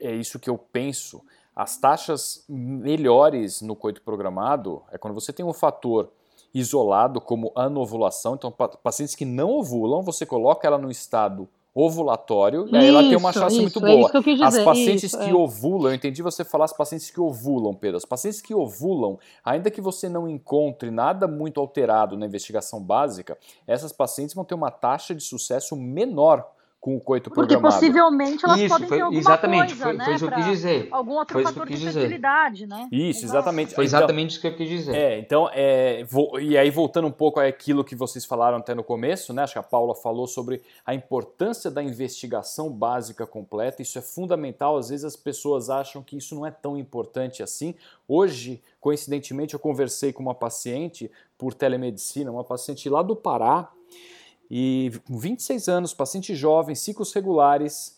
é 0.00 0.14
isso 0.14 0.38
que 0.38 0.48
eu 0.48 0.56
penso, 0.56 1.22
as 1.54 1.76
taxas 1.76 2.46
melhores 2.48 3.60
no 3.60 3.76
coito 3.76 4.00
programado 4.00 4.82
é 4.90 4.96
quando 4.96 5.12
você 5.12 5.34
tem 5.34 5.44
um 5.44 5.52
fator 5.52 6.10
isolado 6.54 7.20
como 7.20 7.52
anovulação. 7.54 8.34
Então, 8.36 8.50
pacientes 8.82 9.14
que 9.14 9.26
não 9.26 9.50
ovulam, 9.50 10.02
você 10.02 10.24
coloca 10.24 10.66
ela 10.66 10.78
no 10.78 10.90
estado 10.90 11.46
ovulatório 11.74 12.66
e 12.68 12.76
aí 12.76 12.88
ela 12.88 13.02
tem 13.02 13.16
uma 13.16 13.32
chance 13.32 13.54
isso, 13.54 13.62
muito 13.62 13.86
é 13.86 13.96
boa. 13.96 14.10
É 14.10 14.44
as 14.44 14.58
pacientes 14.58 15.04
isso, 15.04 15.18
que 15.18 15.30
é. 15.30 15.34
ovulam, 15.34 15.90
eu 15.90 15.94
entendi 15.94 16.22
você 16.22 16.44
falar 16.44 16.64
as 16.64 16.72
pacientes 16.72 17.10
que 17.10 17.20
ovulam, 17.20 17.74
Pedro. 17.74 17.96
As 17.96 18.04
pacientes 18.04 18.40
que 18.40 18.54
ovulam, 18.54 19.18
ainda 19.44 19.70
que 19.70 19.80
você 19.80 20.08
não 20.08 20.28
encontre 20.28 20.90
nada 20.90 21.28
muito 21.28 21.60
alterado 21.60 22.16
na 22.16 22.26
investigação 22.26 22.82
básica, 22.82 23.38
essas 23.66 23.92
pacientes 23.92 24.34
vão 24.34 24.44
ter 24.44 24.54
uma 24.54 24.70
taxa 24.70 25.14
de 25.14 25.22
sucesso 25.22 25.76
menor 25.76 26.50
com 26.80 26.96
o 26.96 27.00
coito 27.00 27.28
Porque 27.30 27.48
programado. 27.54 27.74
possivelmente 27.74 28.42
elas 28.42 28.58
Isso, 28.58 28.68
podem 28.70 28.88
foi, 28.88 28.96
ter 28.96 29.02
alguma 29.02 29.20
exatamente, 29.20 29.66
coisa, 29.76 29.84
foi, 29.84 29.92
né? 29.92 30.04
foi 30.06 30.14
isso 30.14 30.26
que 30.26 30.32
eu 30.32 30.36
quis 30.36 30.46
dizer. 30.46 30.88
Algum 30.90 31.12
outro 31.12 31.34
foi 31.34 31.42
fator 31.44 31.68
de 31.68 31.76
fertilidade, 31.76 32.66
né? 32.66 32.88
Isso, 32.90 33.24
exatamente. 33.26 33.74
Foi 33.74 33.84
Então, 33.84 33.98
exatamente 33.98 34.30
isso 34.30 34.40
que 34.40 34.46
eu 34.46 34.56
quis 34.56 34.68
dizer. 34.68 34.94
É, 34.96 35.18
então, 35.18 35.50
é, 35.52 36.04
vou- 36.04 36.40
e 36.40 36.56
aí 36.56 36.70
voltando 36.70 37.06
um 37.06 37.10
pouco 37.12 37.38
àquilo 37.38 37.84
que 37.84 37.94
vocês 37.94 38.24
falaram 38.24 38.56
até 38.56 38.74
no 38.74 38.82
começo, 38.82 39.34
né? 39.34 39.42
Acho 39.42 39.52
que 39.52 39.58
a 39.58 39.62
Paula 39.62 39.94
falou 39.94 40.26
sobre 40.26 40.62
a 40.86 40.94
importância 40.94 41.70
da 41.70 41.82
investigação 41.82 42.70
básica 42.70 43.26
completa. 43.26 43.82
Isso 43.82 43.98
é 43.98 44.02
fundamental. 44.02 44.78
Às 44.78 44.88
vezes 44.88 45.04
as 45.04 45.16
pessoas 45.16 45.68
acham 45.68 46.02
que 46.02 46.16
isso 46.16 46.34
não 46.34 46.46
é 46.46 46.50
tão 46.50 46.78
importante 46.78 47.42
assim. 47.42 47.74
Hoje, 48.08 48.58
coincidentemente, 48.80 49.52
eu 49.52 49.60
conversei 49.60 50.14
com 50.14 50.22
uma 50.22 50.34
paciente 50.34 51.10
por 51.36 51.52
telemedicina, 51.52 52.30
uma 52.30 52.42
paciente 52.42 52.88
lá 52.88 53.02
do 53.02 53.14
Pará, 53.14 53.68
e 54.50 54.90
com 55.06 55.16
26 55.16 55.68
anos, 55.68 55.94
paciente 55.94 56.34
jovem, 56.34 56.74
ciclos 56.74 57.12
regulares, 57.12 57.96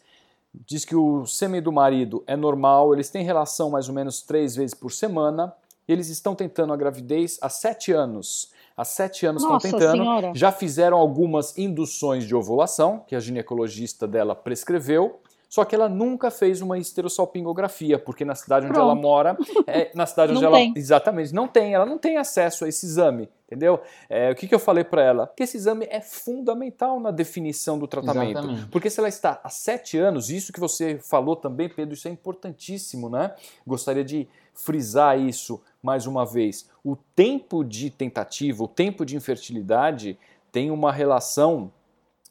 diz 0.66 0.84
que 0.84 0.94
o 0.94 1.24
sêmen 1.24 1.62
do 1.62 1.72
marido 1.72 2.22
é 2.26 2.36
normal, 2.36 2.92
eles 2.92 3.08
têm 3.08 3.24
relação 3.24 3.70
mais 3.70 3.88
ou 3.88 3.94
menos 3.94 4.20
três 4.20 4.54
vezes 4.54 4.74
por 4.74 4.92
semana, 4.92 5.54
eles 5.88 6.08
estão 6.08 6.34
tentando 6.34 6.72
a 6.72 6.76
gravidez 6.76 7.38
há 7.40 7.48
sete 7.48 7.90
anos. 7.90 8.52
Há 8.76 8.84
sete 8.84 9.26
anos 9.26 9.42
Nossa 9.42 9.66
estão 9.66 9.80
tentando, 9.80 10.02
Senhora. 10.02 10.32
já 10.34 10.52
fizeram 10.52 10.96
algumas 10.96 11.56
induções 11.58 12.24
de 12.24 12.34
ovulação, 12.34 13.02
que 13.06 13.14
a 13.16 13.20
ginecologista 13.20 14.06
dela 14.06 14.34
prescreveu, 14.34 15.20
Só 15.52 15.66
que 15.66 15.74
ela 15.74 15.86
nunca 15.86 16.30
fez 16.30 16.62
uma 16.62 16.78
esterossalpingografia, 16.78 17.98
porque 17.98 18.24
na 18.24 18.34
cidade 18.34 18.64
onde 18.64 18.72
Pronto. 18.72 18.90
ela 18.90 18.94
mora, 18.94 19.36
é, 19.66 19.90
na 19.94 20.06
cidade 20.06 20.32
onde 20.34 20.42
ela 20.42 20.56
tem. 20.56 20.72
exatamente 20.74 21.34
não 21.34 21.46
tem, 21.46 21.74
ela 21.74 21.84
não 21.84 21.98
tem 21.98 22.16
acesso 22.16 22.64
a 22.64 22.68
esse 22.68 22.86
exame, 22.86 23.28
entendeu? 23.44 23.78
É, 24.08 24.30
o 24.30 24.34
que, 24.34 24.48
que 24.48 24.54
eu 24.54 24.58
falei 24.58 24.82
para 24.82 25.02
ela? 25.02 25.30
Que 25.36 25.42
esse 25.42 25.58
exame 25.58 25.86
é 25.90 26.00
fundamental 26.00 26.98
na 26.98 27.10
definição 27.10 27.78
do 27.78 27.86
tratamento, 27.86 28.38
exatamente. 28.38 28.66
porque 28.68 28.88
se 28.88 28.98
ela 28.98 29.10
está 29.10 29.42
há 29.44 29.50
sete 29.50 29.98
anos, 29.98 30.30
isso 30.30 30.54
que 30.54 30.58
você 30.58 30.98
falou 30.98 31.36
também, 31.36 31.68
Pedro, 31.68 31.92
isso 31.92 32.08
é 32.08 32.10
importantíssimo, 32.10 33.10
né? 33.10 33.34
Gostaria 33.66 34.02
de 34.02 34.26
frisar 34.54 35.20
isso 35.20 35.60
mais 35.82 36.06
uma 36.06 36.24
vez. 36.24 36.66
O 36.82 36.96
tempo 36.96 37.62
de 37.62 37.90
tentativa, 37.90 38.64
o 38.64 38.68
tempo 38.68 39.04
de 39.04 39.16
infertilidade 39.16 40.18
tem 40.50 40.70
uma 40.70 40.90
relação 40.90 41.70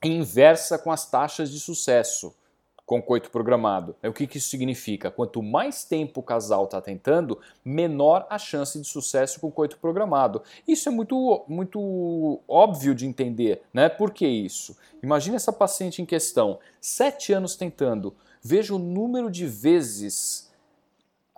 inversa 0.03 0.79
com 0.79 0.91
as 0.91 1.07
taxas 1.07 1.51
de 1.51 1.60
sucesso 1.60 2.34
com 2.91 3.01
coito 3.01 3.32
programado. 3.32 3.95
É 4.04 4.10
o 4.10 4.13
que, 4.13 4.27
que 4.27 4.38
isso 4.38 4.49
significa? 4.49 5.10
Quanto 5.10 5.41
mais 5.41 5.86
tempo 5.86 6.19
o 6.19 6.23
casal 6.23 6.65
está 6.65 6.82
tentando, 6.82 7.39
menor 7.63 8.27
a 8.30 8.38
chance 8.38 8.77
de 8.77 8.86
sucesso 8.86 9.39
com 9.39 9.49
coito 9.49 9.77
programado. 9.77 10.43
Isso 10.67 10.89
é 10.89 10.91
muito, 10.91 11.45
muito 11.47 12.41
óbvio 12.45 12.93
de 12.93 13.06
entender, 13.06 13.62
né? 13.73 13.88
Por 13.88 14.12
que 14.12 14.27
isso? 14.27 14.75
Imagina 15.01 15.38
essa 15.38 15.54
paciente 15.54 16.01
em 16.01 16.06
questão, 16.06 16.60
sete 16.82 17.32
anos 17.32 17.56
tentando, 17.56 18.13
veja 18.43 18.75
o 18.75 18.80
número 18.80 19.32
de 19.32 19.47
vezes 19.47 20.51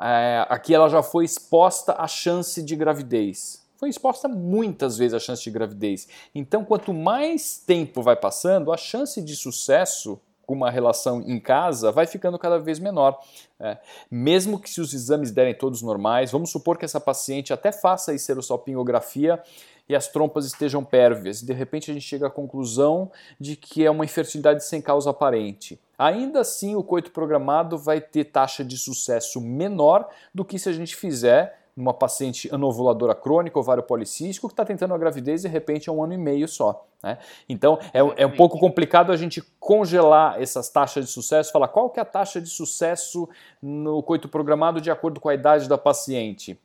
é, 0.01 0.47
aqui 0.49 0.73
ela 0.73 0.89
já 0.89 1.03
foi 1.03 1.23
exposta 1.23 1.93
à 1.99 2.07
chance 2.07 2.63
de 2.63 2.75
gravidez. 2.75 3.63
Foi 3.77 3.89
exposta 3.89 4.27
muitas 4.27 4.97
vezes 4.97 5.13
à 5.13 5.19
chance 5.19 5.43
de 5.43 5.51
gravidez. 5.51 6.07
Então, 6.33 6.65
quanto 6.65 6.91
mais 6.91 7.59
tempo 7.59 8.01
vai 8.01 8.15
passando, 8.15 8.73
a 8.73 8.77
chance 8.77 9.21
de 9.21 9.35
sucesso 9.35 10.19
com 10.45 10.53
uma 10.53 10.69
relação 10.69 11.21
em 11.21 11.39
casa 11.39 11.91
vai 11.91 12.05
ficando 12.05 12.37
cada 12.37 12.59
vez 12.59 12.79
menor. 12.79 13.19
É, 13.59 13.77
mesmo 14.09 14.59
que 14.59 14.69
se 14.69 14.81
os 14.81 14.93
exames 14.93 15.31
derem 15.31 15.53
todos 15.53 15.81
normais, 15.81 16.31
vamos 16.31 16.51
supor 16.51 16.77
que 16.77 16.85
essa 16.85 16.99
paciente 16.99 17.53
até 17.53 17.71
faça 17.71 18.11
a 18.11 18.13
esterossalpingografia 18.13 19.41
e 19.87 19.95
as 19.95 20.07
trompas 20.07 20.45
estejam 20.45 20.83
pérvias, 20.83 21.41
de 21.41 21.53
repente 21.53 21.91
a 21.91 21.93
gente 21.93 22.05
chega 22.05 22.27
à 22.27 22.29
conclusão 22.29 23.11
de 23.39 23.55
que 23.55 23.85
é 23.85 23.91
uma 23.91 24.05
infertilidade 24.05 24.63
sem 24.63 24.81
causa 24.81 25.09
aparente. 25.09 25.79
Ainda 25.97 26.39
assim, 26.39 26.75
o 26.75 26.83
coito 26.83 27.11
programado 27.11 27.77
vai 27.77 27.99
ter 27.99 28.25
taxa 28.25 28.63
de 28.63 28.77
sucesso 28.77 29.41
menor 29.41 30.09
do 30.33 30.45
que 30.45 30.57
se 30.57 30.69
a 30.69 30.73
gente 30.73 30.95
fizer 30.95 31.62
numa 31.75 31.93
paciente 31.93 32.53
anovuladora 32.53 33.15
crônica, 33.15 33.57
ovário 33.57 33.83
policístico, 33.83 34.47
que 34.47 34.53
está 34.53 34.63
tentando 34.63 34.93
a 34.93 34.97
gravidez 34.97 35.41
de 35.41 35.47
repente 35.47 35.89
é 35.89 35.91
um 35.91 36.03
ano 36.03 36.13
e 36.13 36.17
meio 36.17 36.47
só. 36.47 36.87
Né? 37.01 37.17
Então 37.49 37.79
é, 37.93 37.99
é, 38.23 38.25
um 38.25 38.35
pouco 38.35 38.59
complicado 38.59 39.11
a 39.11 39.17
gente 39.17 39.41
congelar 39.59 40.41
essas 40.41 40.69
taxas 40.69 41.05
de 41.05 41.11
sucesso, 41.11 41.51
falar 41.51 41.67
qual 41.67 41.89
que 41.89 41.99
é 41.99 42.03
a 42.03 42.05
taxa 42.05 42.39
de 42.39 42.49
sucesso 42.49 43.27
no 43.61 44.03
coito 44.03 44.29
programado 44.29 44.79
de 44.79 44.91
acordo 44.91 45.19
com 45.19 45.29
a 45.29 45.33
idade 45.33 45.67
da 45.67 45.77
paciente 45.77 46.59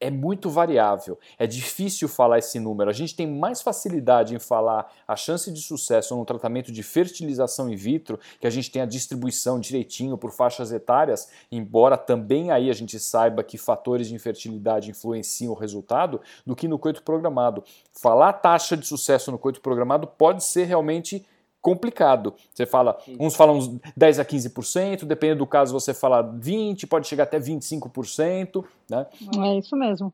é 0.00 0.10
muito 0.10 0.48
variável. 0.48 1.18
É 1.38 1.46
difícil 1.46 2.08
falar 2.08 2.38
esse 2.38 2.60
número. 2.60 2.88
A 2.88 2.92
gente 2.92 3.14
tem 3.14 3.26
mais 3.26 3.60
facilidade 3.60 4.34
em 4.34 4.38
falar 4.38 4.92
a 5.06 5.16
chance 5.16 5.52
de 5.52 5.60
sucesso 5.60 6.16
no 6.16 6.24
tratamento 6.24 6.70
de 6.70 6.82
fertilização 6.82 7.68
in 7.68 7.76
vitro, 7.76 8.18
que 8.40 8.46
a 8.46 8.50
gente 8.50 8.70
tem 8.70 8.82
a 8.82 8.86
distribuição 8.86 9.58
direitinho 9.58 10.16
por 10.16 10.32
faixas 10.32 10.70
etárias, 10.70 11.28
embora 11.50 11.96
também 11.96 12.50
aí 12.50 12.70
a 12.70 12.74
gente 12.74 12.98
saiba 12.98 13.42
que 13.42 13.58
fatores 13.58 14.08
de 14.08 14.14
infertilidade 14.14 14.90
influenciam 14.90 15.52
o 15.52 15.56
resultado, 15.56 16.20
do 16.46 16.54
que 16.54 16.68
no 16.68 16.78
coito 16.78 17.02
programado. 17.02 17.64
Falar 17.92 18.32
taxa 18.34 18.76
de 18.76 18.86
sucesso 18.86 19.32
no 19.32 19.38
coito 19.38 19.60
programado 19.60 20.06
pode 20.06 20.44
ser 20.44 20.64
realmente 20.64 21.26
complicado. 21.68 22.34
Você 22.52 22.64
fala, 22.64 22.98
uns 23.20 23.36
falam 23.36 23.58
uns 23.58 23.68
10 23.94 24.20
a 24.20 24.24
15%, 24.24 25.04
dependendo 25.04 25.40
do 25.40 25.46
caso 25.46 25.72
você 25.72 25.92
fala 25.92 26.22
20, 26.22 26.86
pode 26.86 27.06
chegar 27.06 27.24
até 27.24 27.38
25%, 27.38 28.64
né? 28.88 29.06
É 29.38 29.58
isso 29.58 29.76
mesmo. 29.76 30.12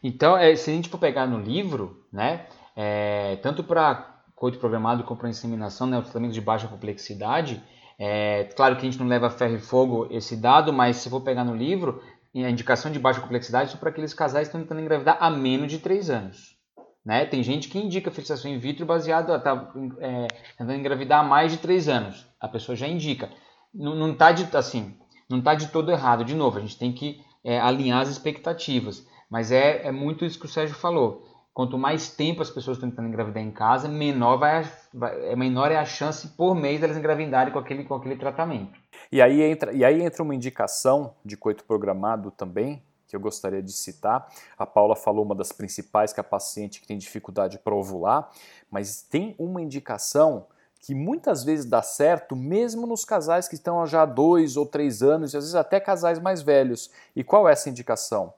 Então, 0.00 0.36
é, 0.36 0.54
se 0.54 0.70
a 0.70 0.74
gente 0.74 0.88
for 0.88 0.98
pegar 0.98 1.26
no 1.26 1.40
livro, 1.40 2.04
né, 2.12 2.46
é, 2.76 3.36
tanto 3.42 3.64
para 3.64 4.22
coito 4.36 4.58
programado 4.58 5.02
como 5.04 5.18
para 5.18 5.28
inseminação, 5.28 5.86
né, 5.86 5.98
o 5.98 6.02
tratamento 6.02 6.32
de 6.32 6.40
baixa 6.40 6.68
complexidade, 6.68 7.62
é, 7.98 8.44
claro 8.56 8.76
que 8.76 8.82
a 8.82 8.90
gente 8.90 8.98
não 8.98 9.06
leva 9.06 9.30
ferro 9.30 9.56
e 9.56 9.60
fogo 9.60 10.06
esse 10.10 10.36
dado, 10.36 10.72
mas 10.72 10.96
se 10.96 11.10
for 11.10 11.20
pegar 11.20 11.44
no 11.44 11.54
livro, 11.54 12.00
a 12.34 12.50
indicação 12.50 12.90
de 12.90 12.98
baixa 12.98 13.20
complexidade 13.20 13.74
é 13.74 13.76
para 13.76 13.90
aqueles 13.90 14.14
casais 14.14 14.48
que 14.48 14.50
estão 14.50 14.60
tentando 14.60 14.80
engravidar 14.80 15.18
há 15.20 15.30
menos 15.30 15.70
de 15.70 15.78
3 15.78 16.10
anos. 16.10 16.56
Né? 17.04 17.24
Tem 17.26 17.42
gente 17.42 17.68
que 17.68 17.78
indica 17.78 18.10
fertilização 18.10 18.50
in 18.50 18.58
vitro 18.58 18.86
baseada, 18.86 19.38
tá, 19.38 19.72
é, 19.98 20.28
tentando 20.56 20.78
engravidar 20.78 21.20
há 21.20 21.28
mais 21.28 21.52
de 21.52 21.58
3 21.58 21.88
anos. 21.88 22.26
A 22.40 22.48
pessoa 22.48 22.76
já 22.76 22.86
indica. 22.86 23.28
Não 23.74 24.12
está 24.12 24.30
de, 24.30 24.56
assim, 24.56 24.94
não 25.28 25.40
tá 25.40 25.54
de 25.54 25.68
todo 25.68 25.90
errado. 25.90 26.24
De 26.24 26.34
novo, 26.34 26.58
a 26.58 26.60
gente 26.60 26.78
tem 26.78 26.92
que 26.92 27.20
é, 27.44 27.58
alinhar 27.58 28.00
as 28.00 28.08
expectativas. 28.08 29.06
Mas 29.30 29.50
é, 29.50 29.86
é 29.86 29.90
muito 29.90 30.24
isso 30.24 30.38
que 30.38 30.46
o 30.46 30.48
Sérgio 30.48 30.76
falou. 30.76 31.26
Quanto 31.54 31.76
mais 31.76 32.10
tempo 32.10 32.40
as 32.40 32.50
pessoas 32.50 32.76
estão 32.76 32.88
tentando 32.88 33.08
engravidar 33.08 33.42
em 33.42 33.50
casa, 33.50 33.86
menor, 33.86 34.38
vai, 34.38 34.64
vai, 34.92 35.32
é, 35.32 35.36
menor 35.36 35.70
é 35.70 35.76
a 35.76 35.84
chance 35.84 36.28
por 36.28 36.54
mês 36.54 36.80
delas 36.80 36.96
engravidarem 36.96 37.52
com 37.52 37.58
aquele, 37.58 37.84
com 37.84 37.94
aquele 37.94 38.16
tratamento. 38.16 38.72
E 39.10 39.20
aí, 39.20 39.42
entra, 39.42 39.72
e 39.72 39.84
aí 39.84 40.00
entra 40.00 40.22
uma 40.22 40.34
indicação 40.34 41.14
de 41.22 41.36
coito 41.36 41.64
programado 41.64 42.30
também, 42.30 42.82
que 43.12 43.16
eu 43.16 43.20
gostaria 43.20 43.62
de 43.62 43.72
citar. 43.72 44.26
A 44.58 44.64
Paula 44.64 44.96
falou 44.96 45.22
uma 45.22 45.34
das 45.34 45.52
principais, 45.52 46.14
que 46.14 46.20
é 46.20 46.22
a 46.22 46.24
paciente 46.24 46.80
que 46.80 46.86
tem 46.86 46.96
dificuldade 46.96 47.58
para 47.58 47.74
ovular, 47.74 48.30
mas 48.70 49.02
tem 49.02 49.36
uma 49.38 49.60
indicação 49.60 50.46
que 50.80 50.94
muitas 50.94 51.44
vezes 51.44 51.66
dá 51.66 51.82
certo, 51.82 52.34
mesmo 52.34 52.86
nos 52.86 53.04
casais 53.04 53.46
que 53.46 53.54
estão 53.54 53.86
já 53.86 54.02
há 54.02 54.06
dois 54.06 54.56
ou 54.56 54.64
três 54.64 55.02
anos, 55.02 55.34
e 55.34 55.36
às 55.36 55.44
vezes 55.44 55.54
até 55.54 55.78
casais 55.78 56.18
mais 56.18 56.40
velhos. 56.40 56.90
E 57.14 57.22
qual 57.22 57.46
é 57.46 57.52
essa 57.52 57.68
indicação? 57.68 58.32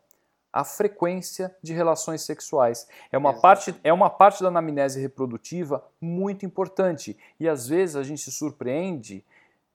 A 0.52 0.64
frequência 0.64 1.54
de 1.62 1.72
relações 1.72 2.22
sexuais. 2.22 2.88
É 3.12 3.16
uma, 3.16 3.32
parte, 3.32 3.74
é 3.84 3.92
uma 3.92 4.10
parte 4.10 4.42
da 4.42 4.48
anamnese 4.48 5.00
reprodutiva 5.00 5.84
muito 6.00 6.44
importante. 6.44 7.16
E 7.38 7.48
às 7.48 7.68
vezes 7.68 7.94
a 7.94 8.02
gente 8.02 8.22
se 8.22 8.32
surpreende 8.32 9.24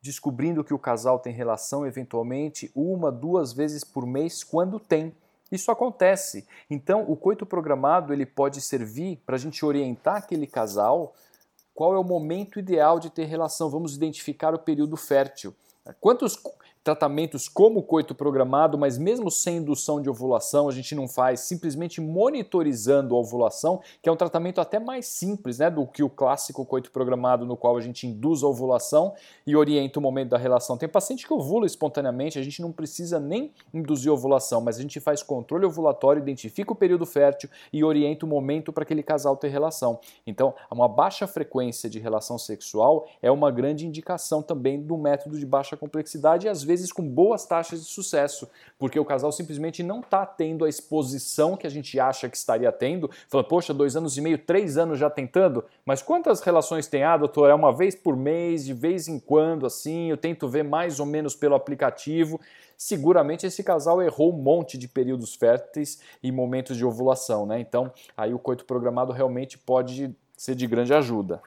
descobrindo 0.02 0.64
que 0.64 0.74
o 0.74 0.80
casal 0.80 1.20
tem 1.20 1.34
relação 1.34 1.86
eventualmente 1.86 2.72
uma, 2.74 3.12
duas 3.12 3.54
vezes 3.54 3.84
por 3.84 4.06
mês 4.06 4.44
quando 4.44 4.80
tem. 4.80 5.14
Isso 5.52 5.72
acontece. 5.72 6.48
Então, 6.70 7.04
o 7.10 7.16
coito 7.16 7.46
programado 7.46 8.14
ele 8.14 8.26
pode 8.26 8.62
servir 8.62 9.18
para 9.26 9.36
a 9.36 9.40
gente 9.40 9.66
orientar 9.66 10.18
aquele 10.18 10.46
casal 10.46 11.14
qual 11.74 11.96
é 11.96 11.98
o 11.98 12.04
momento 12.04 12.60
ideal 12.60 13.00
de 13.00 13.10
ter 13.10 13.26
relação. 13.26 13.70
Vamos 13.70 13.96
identificar 13.96 14.54
o 14.54 14.60
período 14.60 14.96
fértil. 14.96 15.56
Quantos 16.00 16.38
tratamentos 16.84 17.48
como 17.48 17.84
coito 17.84 18.16
programado, 18.16 18.78
mas 18.78 18.98
mesmo 18.98 19.30
sem 19.30 19.58
indução 19.58 20.02
de 20.02 20.10
ovulação, 20.10 20.70
a 20.70 20.72
gente 20.72 20.96
não 20.96 21.08
faz 21.08 21.42
simplesmente 21.42 22.00
monitorizando 22.00 23.16
a 23.16 23.20
ovulação, 23.20 23.82
que 24.02 24.08
é 24.08 24.12
um 24.12 24.16
tratamento 24.16 24.62
até 24.62 24.80
mais 24.80 25.06
simples 25.06 25.60
né, 25.60 25.70
do 25.70 25.86
que 25.86 26.02
o 26.02 26.10
clássico 26.10 26.66
coito 26.66 26.90
programado, 26.92 27.46
no 27.46 27.58
qual 27.58 27.78
a 27.78 27.82
gente 27.82 28.08
induz 28.08 28.44
a 28.44 28.48
ovulação 28.48 29.14
e 29.46 29.56
orienta 29.56 30.00
o 30.00 30.02
momento 30.02 30.30
da 30.30 30.38
relação. 30.38 30.78
Tem 30.78 30.88
paciente 30.88 31.28
que 31.28 31.34
ovula 31.34 31.66
espontaneamente, 31.66 32.40
a 32.40 32.44
gente 32.44 32.62
não 32.62 32.72
precisa 32.72 33.20
nem 33.20 33.52
induzir 33.74 34.12
ovulação, 34.12 34.62
mas 34.62 34.80
a 34.80 34.82
gente 34.82 35.00
faz 35.00 35.22
controle 35.22 35.66
ovulatório, 35.66 36.22
identifica 36.22 36.72
o 36.72 36.76
período 36.76 37.06
fértil 37.06 37.50
e 37.74 37.84
orienta 37.84 38.26
o 38.26 38.30
momento 38.30 38.72
para 38.72 38.84
aquele 38.84 39.04
casal 39.04 39.36
ter 39.36 39.50
relação. 39.50 40.00
Então, 40.26 40.54
uma 40.72 40.88
baixa 40.88 41.28
frequência 41.28 41.90
de 41.90 42.00
relação 42.00 42.38
sexual 42.38 43.06
é 43.22 43.30
uma 43.30 43.52
grande 43.52 43.86
indicação 43.86 44.42
também 44.42 44.82
do 44.82 44.98
método 44.98 45.38
de 45.38 45.46
baixa 45.46 45.69
complexidade 45.78 46.48
e 46.48 46.50
às 46.50 46.64
vezes 46.64 46.80
vezes 46.80 46.92
com 46.92 47.08
boas 47.08 47.46
taxas 47.46 47.82
de 47.82 47.90
sucesso, 47.90 48.50
porque 48.78 49.00
o 49.00 49.06
casal 49.06 49.32
simplesmente 49.32 49.84
não 49.84 50.00
está 50.00 50.26
tendo 50.26 50.66
a 50.66 50.70
exposição 50.70 51.58
que 51.58 51.68
a 51.68 51.70
gente 51.70 52.00
acha 52.00 52.30
que 52.30 52.38
estaria 52.38 52.72
tendo. 52.72 53.10
Falando, 53.28 53.48
poxa, 53.48 53.74
dois 53.74 53.96
anos 53.96 54.18
e 54.18 54.22
meio, 54.22 54.38
três 54.38 54.78
anos 54.78 54.98
já 55.00 55.10
tentando, 55.10 55.64
mas 55.86 56.02
quantas 56.02 56.42
relações 56.42 56.88
tem? 56.88 57.04
Ah, 57.04 57.18
doutor, 57.18 57.50
é 57.50 57.54
uma 57.54 57.74
vez 57.74 57.96
por 57.96 58.16
mês, 58.16 58.66
de 58.66 58.74
vez 58.74 59.08
em 59.08 59.20
quando, 59.20 59.66
assim, 59.66 60.10
eu 60.10 60.18
tento 60.18 60.48
ver 60.48 60.64
mais 60.64 61.00
ou 61.00 61.06
menos 61.06 61.36
pelo 61.36 61.56
aplicativo. 61.56 62.40
Seguramente 62.78 63.46
esse 63.46 63.64
casal 63.64 64.02
errou 64.02 64.34
um 64.34 64.42
monte 64.42 64.78
de 64.78 64.88
períodos 64.88 65.36
férteis 65.36 66.00
e 66.24 66.32
momentos 66.32 66.78
de 66.78 66.86
ovulação, 66.86 67.46
né? 67.46 67.60
Então, 67.60 67.92
aí 68.16 68.34
o 68.34 68.40
coito 68.40 68.64
programado 68.64 69.12
realmente 69.12 69.58
pode 69.58 70.16
ser 70.38 70.56
de 70.56 70.66
grande 70.66 70.94
ajuda. 70.94 71.42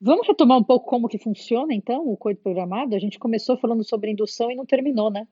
Vamos 0.00 0.26
retomar 0.26 0.56
um 0.58 0.62
pouco 0.62 0.86
como 0.86 1.08
que 1.08 1.18
funciona, 1.18 1.74
então, 1.74 2.06
o 2.08 2.16
coito 2.16 2.40
programado? 2.40 2.94
A 2.94 2.98
gente 2.98 3.18
começou 3.18 3.56
falando 3.56 3.82
sobre 3.82 4.10
indução 4.10 4.50
e 4.50 4.54
não 4.54 4.64
terminou, 4.64 5.10
né? 5.10 5.26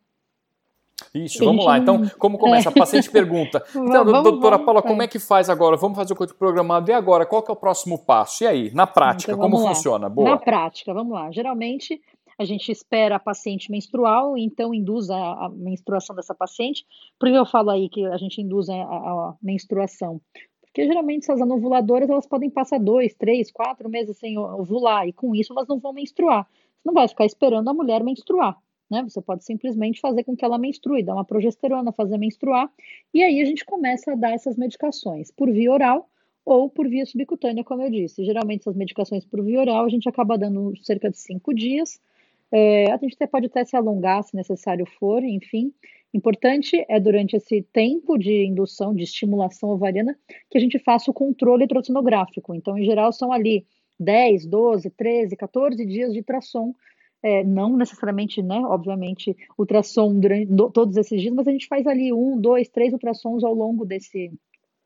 Isso, 1.14 1.44
vamos 1.44 1.64
lá. 1.64 1.78
Então, 1.78 2.08
como 2.18 2.38
começa? 2.38 2.70
A 2.70 2.72
paciente 2.72 3.10
pergunta. 3.10 3.64
Então, 3.76 4.04
vamos, 4.04 4.22
doutora 4.22 4.58
Paula, 4.58 4.82
como 4.82 5.02
é 5.02 5.06
que 5.06 5.18
faz 5.18 5.48
agora? 5.48 5.76
Vamos 5.76 5.96
fazer 5.96 6.12
o 6.12 6.16
coito 6.16 6.34
programado. 6.34 6.90
E 6.90 6.94
agora? 6.94 7.24
Qual 7.24 7.42
que 7.42 7.50
é 7.50 7.54
o 7.54 7.56
próximo 7.56 7.98
passo? 7.98 8.44
E 8.44 8.46
aí, 8.46 8.70
na 8.74 8.86
prática, 8.86 9.32
então, 9.32 9.42
como 9.42 9.62
lá. 9.62 9.68
funciona? 9.68 10.08
Boa. 10.08 10.30
Na 10.30 10.36
prática, 10.38 10.92
vamos 10.92 11.12
lá. 11.12 11.30
Geralmente, 11.30 12.00
a 12.38 12.44
gente 12.44 12.70
espera 12.70 13.16
a 13.16 13.20
paciente 13.20 13.70
menstrual, 13.70 14.36
então 14.36 14.74
induz 14.74 15.08
a, 15.08 15.46
a 15.46 15.48
menstruação 15.48 16.14
dessa 16.14 16.34
paciente. 16.34 16.84
Por 17.18 17.28
que 17.28 17.34
eu 17.34 17.46
falo 17.46 17.70
aí 17.70 17.88
que 17.88 18.04
a 18.06 18.16
gente 18.16 18.40
induz 18.40 18.68
a, 18.68 18.74
a 18.74 19.34
menstruação? 19.42 20.20
Porque 20.76 20.88
geralmente 20.88 21.22
essas 21.22 21.40
anovuladoras 21.40 22.10
elas 22.10 22.26
podem 22.26 22.50
passar 22.50 22.78
dois, 22.78 23.14
três, 23.14 23.50
quatro 23.50 23.88
meses 23.88 24.18
sem 24.18 24.36
ovular 24.36 25.08
e 25.08 25.12
com 25.14 25.34
isso 25.34 25.54
elas 25.54 25.66
não 25.66 25.78
vão 25.78 25.94
menstruar. 25.94 26.46
não 26.84 26.92
vai 26.92 27.08
ficar 27.08 27.24
esperando 27.24 27.66
a 27.70 27.72
mulher 27.72 28.04
menstruar. 28.04 28.58
Né? 28.90 29.02
Você 29.04 29.22
pode 29.22 29.42
simplesmente 29.42 30.02
fazer 30.02 30.22
com 30.22 30.36
que 30.36 30.44
ela 30.44 30.58
menstrue, 30.58 31.02
dar 31.02 31.14
uma 31.14 31.24
progesterona, 31.24 31.92
fazer 31.92 32.18
menstruar, 32.18 32.70
e 33.14 33.22
aí 33.22 33.40
a 33.40 33.44
gente 33.46 33.64
começa 33.64 34.12
a 34.12 34.14
dar 34.16 34.32
essas 34.32 34.54
medicações 34.54 35.30
por 35.30 35.50
via 35.50 35.72
oral 35.72 36.10
ou 36.44 36.68
por 36.68 36.86
via 36.86 37.06
subcutânea, 37.06 37.64
como 37.64 37.80
eu 37.80 37.90
disse. 37.90 38.22
Geralmente, 38.22 38.60
essas 38.60 38.76
medicações 38.76 39.24
por 39.24 39.42
via 39.42 39.60
oral 39.60 39.86
a 39.86 39.88
gente 39.88 40.06
acaba 40.06 40.36
dando 40.36 40.74
cerca 40.82 41.08
de 41.08 41.16
cinco 41.16 41.54
dias. 41.54 41.98
É, 42.52 42.90
a 42.92 42.96
gente 42.96 43.14
até 43.14 43.26
pode 43.26 43.46
até 43.46 43.64
se 43.64 43.76
alongar 43.76 44.22
se 44.22 44.36
necessário 44.36 44.86
for, 44.98 45.22
enfim. 45.22 45.72
Importante 46.14 46.84
é 46.88 46.98
durante 46.98 47.36
esse 47.36 47.62
tempo 47.72 48.16
de 48.16 48.46
indução, 48.46 48.94
de 48.94 49.02
estimulação 49.02 49.70
ovariana, 49.70 50.16
que 50.50 50.56
a 50.56 50.60
gente 50.60 50.78
faça 50.78 51.10
o 51.10 51.14
controle 51.14 51.64
ultrassonográfico. 51.64 52.54
Então, 52.54 52.78
em 52.78 52.84
geral, 52.84 53.12
são 53.12 53.32
ali 53.32 53.66
10, 53.98 54.46
12, 54.46 54.90
13, 54.90 55.36
14 55.36 55.84
dias 55.84 56.12
de 56.12 56.20
ultrassom 56.20 56.74
é, 57.22 57.42
não 57.42 57.76
necessariamente, 57.76 58.42
né, 58.42 58.60
obviamente, 58.60 59.36
ultrassom 59.58 60.18
durante 60.20 60.46
do, 60.46 60.70
todos 60.70 60.96
esses 60.96 61.20
dias, 61.20 61.34
mas 61.34 61.48
a 61.48 61.50
gente 61.50 61.66
faz 61.66 61.86
ali 61.86 62.12
um, 62.12 62.40
dois, 62.40 62.68
três 62.68 62.92
ultrassons 62.92 63.42
ao 63.42 63.52
longo 63.52 63.84
desse, 63.84 64.30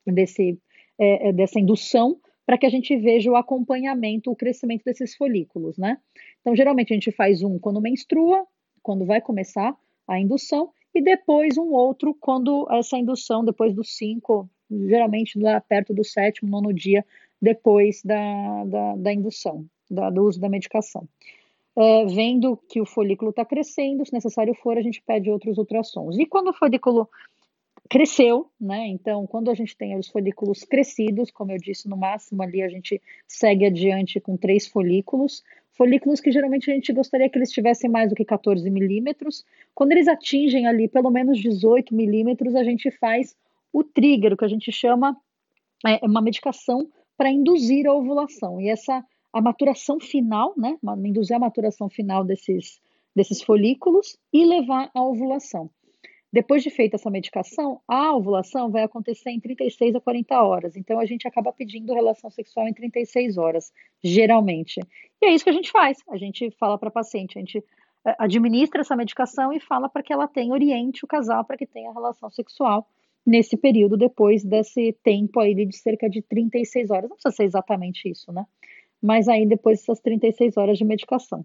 desse, 0.06 0.58
é, 0.98 1.28
é 1.28 1.32
dessa 1.32 1.60
indução 1.60 2.18
para 2.50 2.58
que 2.58 2.66
a 2.66 2.70
gente 2.70 2.96
veja 2.96 3.30
o 3.30 3.36
acompanhamento, 3.36 4.28
o 4.28 4.34
crescimento 4.34 4.82
desses 4.84 5.14
folículos, 5.14 5.78
né? 5.78 5.98
Então, 6.40 6.56
geralmente 6.56 6.92
a 6.92 6.96
gente 6.96 7.12
faz 7.12 7.44
um 7.44 7.60
quando 7.60 7.80
menstrua, 7.80 8.44
quando 8.82 9.06
vai 9.06 9.20
começar 9.20 9.72
a 10.08 10.18
indução, 10.18 10.72
e 10.92 11.00
depois 11.00 11.56
um 11.56 11.68
outro 11.72 12.12
quando 12.12 12.66
essa 12.72 12.98
indução, 12.98 13.44
depois 13.44 13.72
dos 13.72 13.96
cinco, 13.96 14.50
geralmente 14.68 15.38
lá 15.38 15.60
perto 15.60 15.94
do 15.94 16.02
sétimo, 16.02 16.50
nono 16.50 16.74
dia, 16.74 17.06
depois 17.40 18.02
da, 18.02 18.64
da, 18.64 18.96
da 18.96 19.12
indução, 19.12 19.64
da, 19.88 20.10
do 20.10 20.24
uso 20.24 20.40
da 20.40 20.48
medicação 20.48 21.06
é, 21.76 22.04
vendo 22.06 22.56
que 22.68 22.80
o 22.80 22.86
folículo 22.86 23.30
está 23.30 23.44
crescendo, 23.44 24.04
se 24.04 24.12
necessário 24.12 24.54
for, 24.54 24.76
a 24.76 24.82
gente 24.82 25.00
pede 25.02 25.30
outros 25.30 25.56
ultrassons. 25.56 26.18
E 26.18 26.26
quando 26.26 26.48
o 26.48 26.52
folículo 26.52 27.08
cresceu, 27.90 28.48
né? 28.58 28.86
Então, 28.86 29.26
quando 29.26 29.50
a 29.50 29.54
gente 29.54 29.76
tem 29.76 29.98
os 29.98 30.06
folículos 30.06 30.62
crescidos, 30.62 31.28
como 31.32 31.50
eu 31.50 31.58
disse, 31.58 31.88
no 31.88 31.96
máximo 31.96 32.40
ali 32.40 32.62
a 32.62 32.68
gente 32.68 33.02
segue 33.26 33.66
adiante 33.66 34.20
com 34.20 34.36
três 34.36 34.68
folículos, 34.68 35.42
folículos 35.72 36.20
que 36.20 36.30
geralmente 36.30 36.70
a 36.70 36.74
gente 36.74 36.92
gostaria 36.92 37.28
que 37.28 37.36
eles 37.36 37.50
tivessem 37.50 37.90
mais 37.90 38.08
do 38.08 38.14
que 38.14 38.24
14 38.24 38.70
milímetros. 38.70 39.44
Quando 39.74 39.90
eles 39.90 40.06
atingem 40.06 40.68
ali 40.68 40.86
pelo 40.86 41.10
menos 41.10 41.40
18 41.40 41.92
milímetros, 41.92 42.54
a 42.54 42.62
gente 42.62 42.92
faz 42.92 43.36
o 43.72 43.82
trigger, 43.82 44.34
o 44.34 44.36
que 44.36 44.44
a 44.44 44.48
gente 44.48 44.70
chama 44.70 45.16
é 45.84 45.98
uma 46.06 46.22
medicação 46.22 46.88
para 47.16 47.28
induzir 47.28 47.88
a 47.88 47.92
ovulação. 47.92 48.60
E 48.60 48.68
essa 48.68 49.04
a 49.32 49.40
maturação 49.40 49.98
final, 49.98 50.54
né, 50.56 50.76
induzir 51.04 51.36
a 51.36 51.40
maturação 51.40 51.88
final 51.88 52.24
desses, 52.24 52.80
desses 53.14 53.42
folículos 53.42 54.16
e 54.32 54.44
levar 54.44 54.90
à 54.94 55.02
ovulação. 55.02 55.70
Depois 56.32 56.62
de 56.62 56.70
feita 56.70 56.96
essa 56.96 57.10
medicação, 57.10 57.80
a 57.88 58.14
ovulação 58.14 58.70
vai 58.70 58.84
acontecer 58.84 59.30
em 59.30 59.40
36 59.40 59.96
a 59.96 60.00
40 60.00 60.42
horas. 60.42 60.76
Então 60.76 61.00
a 61.00 61.04
gente 61.04 61.26
acaba 61.26 61.52
pedindo 61.52 61.92
relação 61.92 62.30
sexual 62.30 62.68
em 62.68 62.72
36 62.72 63.36
horas, 63.36 63.72
geralmente. 64.02 64.80
E 65.20 65.26
é 65.26 65.34
isso 65.34 65.44
que 65.44 65.50
a 65.50 65.54
gente 65.54 65.70
faz. 65.70 65.98
A 66.08 66.16
gente 66.16 66.50
fala 66.52 66.78
para 66.78 66.88
a 66.88 66.92
paciente, 66.92 67.36
a 67.36 67.40
gente 67.40 67.58
eh, 67.58 68.16
administra 68.18 68.82
essa 68.82 68.94
medicação 68.94 69.52
e 69.52 69.58
fala 69.58 69.88
para 69.88 70.02
que 70.02 70.12
ela 70.12 70.28
tenha, 70.28 70.52
oriente 70.52 71.04
o 71.04 71.08
casal 71.08 71.44
para 71.44 71.56
que 71.56 71.66
tenha 71.66 71.92
relação 71.92 72.30
sexual 72.30 72.88
nesse 73.26 73.56
período, 73.56 73.96
depois 73.96 74.44
desse 74.44 74.96
tempo 75.02 75.40
aí 75.40 75.54
de 75.54 75.76
cerca 75.76 76.08
de 76.08 76.22
36 76.22 76.90
horas. 76.90 77.10
Não 77.10 77.16
precisa 77.16 77.34
ser 77.34 77.44
exatamente 77.44 78.08
isso, 78.08 78.32
né? 78.32 78.46
mas 79.00 79.28
aí 79.28 79.46
depois 79.46 79.78
dessas 79.80 80.00
36 80.00 80.56
horas 80.56 80.78
de 80.78 80.84
medicação. 80.84 81.44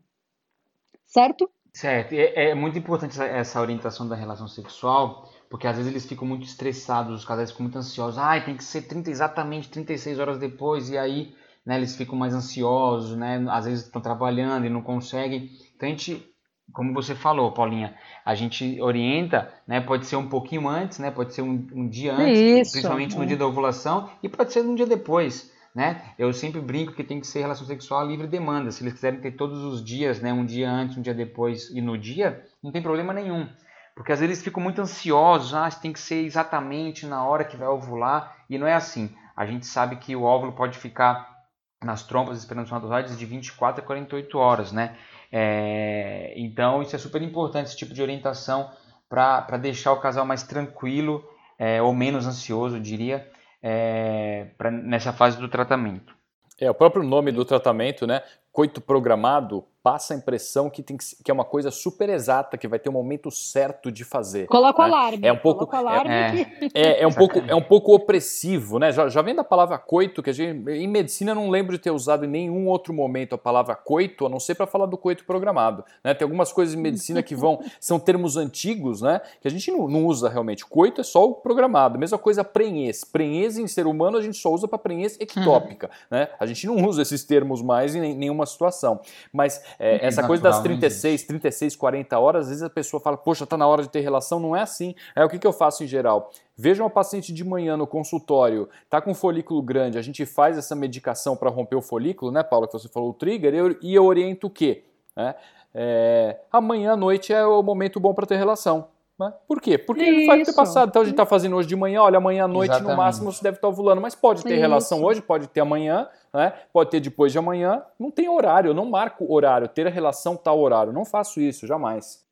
Certo? 1.06 1.50
Certo. 1.76 2.14
É, 2.14 2.52
é 2.52 2.56
muito 2.56 2.80
importante 2.80 3.12
essa, 3.12 3.26
essa, 3.26 3.60
orientação 3.60 4.08
da 4.08 4.16
relação 4.16 4.48
sexual, 4.48 5.30
porque 5.50 5.68
às 5.68 5.76
vezes 5.76 5.92
eles 5.92 6.06
ficam 6.06 6.26
muito 6.26 6.46
estressados, 6.46 7.20
os 7.20 7.26
casais 7.26 7.52
ficam 7.52 7.66
muito 7.66 7.78
ansiosos. 7.78 8.18
Ah, 8.18 8.40
tem 8.40 8.56
que 8.56 8.64
ser 8.64 8.84
30, 8.84 9.12
exatamente 9.12 9.68
36 9.70 10.18
horas 10.18 10.38
depois, 10.38 10.90
e 10.90 10.98
aí 10.98 11.36
né, 11.66 11.76
eles 11.76 11.94
ficam 11.94 12.18
mais 12.18 12.34
ansiosos, 12.34 13.18
né? 13.18 13.46
Às 13.50 13.66
vezes 13.66 13.84
estão 13.84 14.02
trabalhando 14.02 14.66
e 14.66 14.70
não 14.70 14.82
conseguem. 14.82 15.50
Então 15.76 15.90
a 15.90 15.92
gente, 15.92 16.26
como 16.72 16.94
você 16.94 17.14
falou, 17.14 17.52
Paulinha, 17.52 17.94
a 18.24 18.34
gente 18.36 18.80
orienta, 18.80 19.54
né? 19.68 19.82
Pode 19.82 20.06
ser 20.06 20.16
um 20.16 20.30
pouquinho 20.30 20.70
antes, 20.70 21.00
né? 21.00 21.12
Pode 21.12 21.34
ser 21.34 21.42
um, 21.42 21.68
um 21.74 21.90
dia 21.90 22.14
antes, 22.14 22.40
Isso, 22.40 22.72
principalmente 22.72 23.18
é. 23.18 23.20
no 23.20 23.26
dia 23.26 23.36
da 23.36 23.46
ovulação, 23.46 24.10
e 24.24 24.30
pode 24.30 24.54
ser 24.54 24.62
um 24.62 24.76
dia 24.76 24.88
depois 24.88 25.52
né? 25.76 26.02
Eu 26.18 26.32
sempre 26.32 26.62
brinco 26.62 26.94
que 26.94 27.04
tem 27.04 27.20
que 27.20 27.28
ser 27.28 27.42
relação 27.42 27.68
sexual 27.68 28.08
livre 28.08 28.28
demanda. 28.28 28.72
Se 28.72 28.82
eles 28.82 28.94
quiserem 28.94 29.20
ter 29.20 29.32
todos 29.32 29.62
os 29.62 29.84
dias, 29.84 30.22
né, 30.22 30.32
um 30.32 30.46
dia 30.46 30.72
antes, 30.72 30.98
um 30.98 31.02
dia 31.02 31.14
depois 31.14 31.70
e 31.70 31.82
no 31.82 31.98
dia, 31.98 32.46
não 32.64 32.72
tem 32.72 32.82
problema 32.82 33.14
nenhum. 33.14 33.50
Porque 33.94 34.14
às 34.14 34.20
vezes 34.20 34.36
eles 34.36 34.44
ficam 34.44 34.64
muito 34.64 34.82
ansiosos, 34.82 35.54
ah, 35.54 35.70
tem 35.70 35.92
que 35.92 36.00
ser 36.00 36.24
exatamente 36.24 37.06
na 37.06 37.26
hora 37.26 37.44
que 37.44 37.58
vai 37.58 37.68
ovular, 37.68 38.38
e 38.50 38.58
não 38.58 38.66
é 38.66 38.74
assim. 38.74 39.14
A 39.36 39.46
gente 39.46 39.66
sabe 39.66 39.98
que 39.98 40.16
o 40.16 40.24
óvulo 40.24 40.54
pode 40.54 40.78
ficar 40.78 41.36
nas 41.84 42.04
trompas 42.04 42.38
espermatozoides 42.38 43.18
de 43.18 43.26
24 43.26 43.84
a 43.84 43.86
48 43.86 44.38
horas, 44.38 44.72
né? 44.72 44.96
É, 45.32 46.34
então 46.38 46.82
isso 46.82 46.96
é 46.96 47.00
super 47.00 47.22
importante, 47.22 47.68
esse 47.68 47.78
tipo 47.78 47.94
de 47.94 48.02
orientação 48.02 48.72
para 49.10 49.58
deixar 49.58 49.92
o 49.92 50.00
casal 50.00 50.26
mais 50.26 50.44
tranquilo 50.44 51.24
é, 51.60 51.82
ou 51.82 51.94
menos 51.94 52.26
ansioso, 52.26 52.78
eu 52.78 52.82
diria, 52.82 53.30
é, 53.67 54.45
pra, 54.60 54.69
nessa 54.69 55.12
fase 55.12 55.39
do 55.39 55.49
tratamento. 55.49 56.15
É, 56.60 56.69
o 56.69 56.75
próprio 56.75 57.01
nome 57.01 57.32
do 57.32 57.43
tratamento, 57.43 58.06
né? 58.06 58.21
Coito 58.51 58.80
programado, 58.80 59.65
passa 59.86 60.15
a 60.15 60.17
impressão 60.17 60.67
que, 60.67 60.82
tem 60.82 60.98
que, 60.98 61.06
que, 61.24 61.30
é 61.30 61.34
uma 61.34 61.45
coisa 61.45 61.69
super 61.69 62.10
exata, 62.10 62.58
que 62.58 62.67
vai 62.67 62.80
ter 62.80 62.89
um 62.89 62.93
momento 62.93 63.30
certo 63.30 63.91
de 63.91 64.04
fazer. 64.04 64.48
Coloca 64.48 64.82
o 64.82 64.88
né? 64.88 64.91
alarme. 64.91 65.19
É 65.21 65.32
um 65.32 65.38
pouco, 65.38 65.76
alarme 65.76 66.12
é, 66.12 66.71
é, 66.74 67.04
é, 67.04 67.08
um 67.08 67.13
pouco, 67.13 67.38
é 67.38 67.54
um 67.54 67.62
pouco 67.62 67.93
opressivo, 67.93 68.80
né? 68.80 68.91
Já, 68.91 69.08
já 69.10 69.21
vem 69.21 69.36
da 69.36 69.43
palavra 69.43 69.78
coito, 69.78 70.24
que 70.24 70.32
a 70.32 70.34
gente, 70.34 70.67
em 70.71 70.88
medicina 70.88 71.34
eu 71.34 71.36
não 71.36 71.52
lembro 71.52 71.74
de 71.74 71.78
ter 71.78 71.91
usado 71.91 72.26
em 72.26 72.28
nenhum 72.28 72.67
outro 72.67 72.95
momento 72.95 73.36
a 73.36 73.38
palavra 73.38 73.76
coito, 73.76 74.26
a 74.26 74.30
não 74.30 74.39
ser 74.39 74.56
para 74.56 74.65
falar 74.65 74.88
do 74.88 74.98
coito 74.98 75.24
programado. 75.24 75.86
Né? 76.04 76.15
Tem 76.15 76.26
algumas 76.26 76.52
coisas 76.52 76.74
em 76.74 76.82
medicina 76.82 77.21
que 77.21 77.36
vão, 77.36 77.63
são 77.80 78.00
termos 78.00 78.38
antigos, 78.38 79.04
né? 79.04 79.21
Que 79.39 79.48
a 79.48 79.52
gente 79.52 79.69
não, 79.69 79.88
não 79.88 80.08
usa 80.08 80.28
realmente. 80.30 80.65
Coito 80.65 81.02
é 81.02 81.04
só 81.04 81.30
o 81.30 81.36
programado. 81.36 82.00
Mesma 82.00 82.17
coisa 82.17 82.43
prenhez. 82.43 83.04
Prenhez 83.04 83.60
em 83.60 83.67
ser 83.67 83.86
humano 83.86 84.17
a 84.17 84.21
gente 84.24 84.38
só 84.39 84.52
usa 84.52 84.67
para 84.67 84.80
prenhez 84.80 85.15
ectópica, 85.19 85.91
hum. 85.91 86.08
né? 86.10 86.30
A 86.39 86.48
gente 86.48 86.65
não 86.65 86.84
usa 86.88 87.04
esses 87.04 87.24
termos 87.24 87.62
mais 87.62 87.93
em 87.93 88.15
nenhuma 88.15 88.48
situação. 88.48 89.00
Mas 89.32 89.62
é, 89.80 90.06
essa 90.06 90.26
coisa 90.26 90.44
das 90.44 90.62
36, 90.62 91.24
36, 91.24 91.76
40 91.76 92.20
horas, 92.20 92.44
às 92.44 92.50
vezes 92.50 92.64
a 92.64 92.70
pessoa 92.70 93.00
fala, 93.00 93.18
poxa, 93.18 93.46
tá 93.46 93.58
na 93.58 93.68
hora 93.68 93.82
de 93.82 93.90
ter 93.90 94.02
relação, 94.02 94.40
não 94.40 94.56
é 94.56 94.62
assim. 94.62 94.96
É 95.16 95.24
o 95.24 95.30
que, 95.30 95.40
que 95.40 95.48
eu 95.48 95.54
faço 95.54 95.84
em 95.84 95.88
geral? 95.88 96.32
Veja 96.58 96.84
uma 96.84 96.90
paciente 96.90 97.34
de 97.34 97.44
manhã 97.44 97.76
no 97.76 97.86
consultório, 97.86 98.70
tá 98.90 99.02
com 99.02 99.14
folículo 99.14 99.62
grande, 99.62 99.98
a 99.98 100.02
gente 100.02 100.26
faz 100.26 100.58
essa 100.58 100.76
medicação 100.76 101.36
para 101.36 101.50
romper 101.50 101.76
o 101.76 101.82
folículo, 101.82 102.32
né, 102.32 102.44
Paulo, 102.44 102.68
que 102.68 102.74
você 102.74 102.88
falou, 102.88 103.10
o 103.10 103.14
trigger, 103.14 103.54
eu, 103.54 103.78
e 103.82 103.94
eu 103.94 104.06
oriento 104.06 104.48
o 104.48 104.50
quê? 104.50 104.84
É, 105.18 105.36
é, 105.74 106.40
amanhã 106.52 106.94
à 106.94 106.96
noite 106.96 107.34
é 107.34 107.46
o 107.46 107.62
momento 107.62 108.00
bom 108.00 108.14
para 108.14 108.26
ter 108.26 108.38
relação. 108.38 108.88
Né? 109.17 109.34
Por 109.47 109.62
quê? 109.62 109.78
Porque 109.78 110.04
Isso. 110.04 110.28
vai 110.28 110.43
ter 110.43 110.54
passado. 110.54 110.89
Então 110.89 111.01
a 111.01 111.06
gente 111.06 111.13
está 111.13 111.25
fazendo 111.25 111.56
hoje 111.56 111.67
de 111.67 111.75
manhã, 111.75 112.01
olha, 112.01 112.17
amanhã 112.17 112.43
à 112.43 112.47
noite 112.47 112.71
Exatamente. 112.71 112.91
no 112.91 112.97
máximo 112.97 113.32
você 113.32 113.41
deve 113.41 113.58
estar 113.58 113.67
ovulando, 113.67 114.01
mas 114.01 114.13
pode 114.13 114.43
ter 114.43 114.54
Isso. 114.54 114.60
relação 114.60 115.04
hoje, 115.04 115.21
pode 115.21 115.47
ter 115.47 115.62
amanhã, 115.62 116.10
né? 116.34 116.54
pode 116.73 116.89
ter 116.89 116.99
depois 116.99 117.32
de 117.32 117.38
amanhã. 117.38 117.82
Não 117.97 118.12
tem 118.12 118.28
horário, 118.28 118.69
eu 118.69 118.73
não 118.73 118.86
marco 118.86 119.32
horário, 119.34 119.69
ter 119.69 119.88
a 119.88 119.89
relação 119.89 120.36
tal 120.36 120.60
horário. 120.60 120.91
Não 120.91 121.06
faço 121.06 121.39
isso, 121.39 121.65
jamais. 121.65 122.25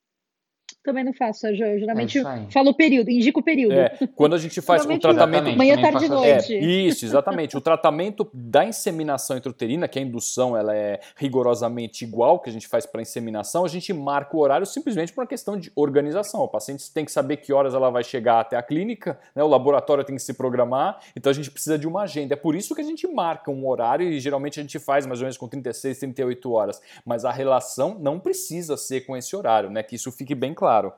Também 0.84 1.06
não 1.06 1.14
faço, 1.14 1.48
eu 1.48 1.56
geralmente 1.56 2.20
é 2.20 2.46
falo 2.52 2.72
o 2.72 2.74
período, 2.74 3.10
indico 3.10 3.40
o 3.40 3.44
período. 3.44 3.74
É, 3.74 3.98
quando 4.18 4.36
a 4.36 4.38
gente 4.38 4.60
faz 4.60 4.86
o 4.86 5.00
tratamento. 5.00 5.56
Manhã, 5.56 5.80
tarde 5.80 6.06
e 6.06 6.10
noite. 6.10 6.54
É, 6.54 6.60
isso, 6.60 7.06
exatamente. 7.06 7.56
o 7.56 7.62
tratamento 7.62 8.30
da 8.34 8.66
inseminação 8.66 9.38
intrauterina, 9.38 9.88
que 9.88 9.98
a 9.98 10.02
indução 10.02 10.58
ela 10.58 10.76
é 10.76 11.00
rigorosamente 11.16 12.04
igual 12.04 12.38
que 12.38 12.50
a 12.50 12.54
gente 12.54 12.68
faz 12.68 12.86
para 12.86 13.02
inseminação, 13.02 13.64
a 13.64 13.70
gente 13.70 13.94
marca 13.94 14.36
o 14.36 14.42
horário 14.42 14.66
simplesmente 14.66 15.14
por 15.14 15.22
uma 15.22 15.28
questão 15.28 15.58
de 15.58 15.72
organização. 15.74 16.42
O 16.42 16.50
paciente 16.50 16.92
tem 16.92 17.06
que 17.06 17.14
saber 17.14 17.38
que 17.38 17.54
horas 17.54 17.74
ela 17.74 17.90
vai 17.90 18.04
chegar 18.04 18.42
até 18.42 18.58
a 18.58 18.62
clínica, 18.62 19.18
né, 19.34 19.42
o 19.42 19.48
laboratório 19.48 20.04
tem 20.04 20.18
que 20.18 20.22
se 20.22 20.34
programar, 20.34 21.00
então 21.16 21.30
a 21.30 21.34
gente 21.34 21.50
precisa 21.50 21.80
de 21.80 21.88
uma 21.88 22.02
agenda. 22.02 22.34
É 22.34 22.38
por 22.38 22.56
isso 22.56 22.76
que 22.76 22.82
a 22.82 22.86
gente 22.86 23.08
marca 23.08 23.50
um 23.50 23.66
horário 23.66 24.06
e 24.06 24.20
geralmente 24.20 24.60
a 24.60 24.64
gente 24.64 24.78
faz 24.80 25.06
mais 25.06 25.22
ou 25.22 25.24
menos 25.24 25.38
com 25.38 25.48
36, 25.48 25.98
38 26.00 26.52
horas. 26.52 26.82
Mas 27.06 27.24
a 27.24 27.32
relação 27.32 27.98
não 27.98 28.20
precisa 28.20 28.76
ser 28.76 29.06
com 29.06 29.16
esse 29.16 29.34
horário, 29.34 29.70
né? 29.70 29.82
Que 29.82 29.96
isso 29.96 30.12
fique 30.12 30.36
bem 30.36 30.54
claro 30.54 30.73
claro. 30.74 30.94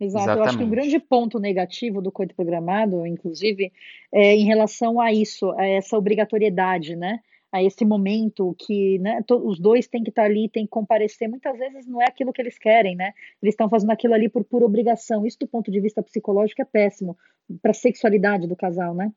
Exato, 0.00 0.24
Exatamente. 0.24 0.38
eu 0.38 0.44
acho 0.44 0.58
que 0.58 0.64
um 0.64 0.70
grande 0.70 0.98
ponto 0.98 1.38
negativo 1.38 2.00
do 2.00 2.10
coito 2.10 2.34
programado, 2.34 3.06
inclusive, 3.06 3.70
é 4.10 4.34
em 4.34 4.44
relação 4.44 4.98
a 4.98 5.12
isso, 5.12 5.50
a 5.52 5.66
essa 5.66 5.96
obrigatoriedade, 5.96 6.96
né? 6.96 7.20
A 7.52 7.62
esse 7.62 7.84
momento 7.84 8.54
que 8.58 8.98
né, 9.00 9.22
os 9.28 9.58
dois 9.58 9.86
têm 9.88 10.02
que 10.02 10.08
estar 10.08 10.22
ali, 10.22 10.48
têm 10.48 10.64
que 10.64 10.70
comparecer. 10.70 11.28
Muitas 11.28 11.58
vezes 11.58 11.86
não 11.86 12.00
é 12.00 12.06
aquilo 12.06 12.32
que 12.32 12.40
eles 12.40 12.56
querem, 12.58 12.96
né? 12.96 13.12
Eles 13.42 13.52
estão 13.52 13.68
fazendo 13.68 13.90
aquilo 13.90 14.14
ali 14.14 14.28
por 14.28 14.42
pura 14.42 14.64
obrigação. 14.64 15.26
Isso, 15.26 15.38
do 15.38 15.48
ponto 15.48 15.70
de 15.70 15.80
vista 15.80 16.02
psicológico, 16.02 16.62
é 16.62 16.64
péssimo 16.64 17.18
para 17.60 17.72
a 17.72 17.74
sexualidade 17.74 18.46
do 18.46 18.56
casal, 18.56 18.94
né? 18.94 19.12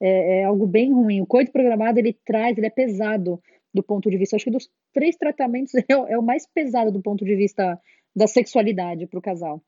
É, 0.00 0.40
é, 0.40 0.44
algo 0.44 0.66
bem 0.66 0.92
ruim. 0.92 1.20
O 1.20 1.26
coito 1.26 1.50
programado 1.50 1.98
ele 1.98 2.16
traz, 2.24 2.56
ele 2.56 2.66
é 2.68 2.70
pesado 2.70 3.42
do 3.74 3.82
ponto 3.82 4.10
de 4.10 4.16
vista, 4.16 4.36
acho 4.36 4.44
que 4.44 4.50
dos 4.50 4.70
três 4.92 5.16
tratamentos 5.16 5.74
é, 5.74 5.84
é 5.88 6.18
o 6.18 6.22
mais 6.22 6.46
pesado 6.46 6.92
do 6.92 7.02
ponto 7.02 7.24
de 7.24 7.34
vista 7.34 7.78
da 8.14 8.26
sexualidade 8.26 9.06
para 9.06 9.18
o 9.18 9.22
casal. 9.22 9.62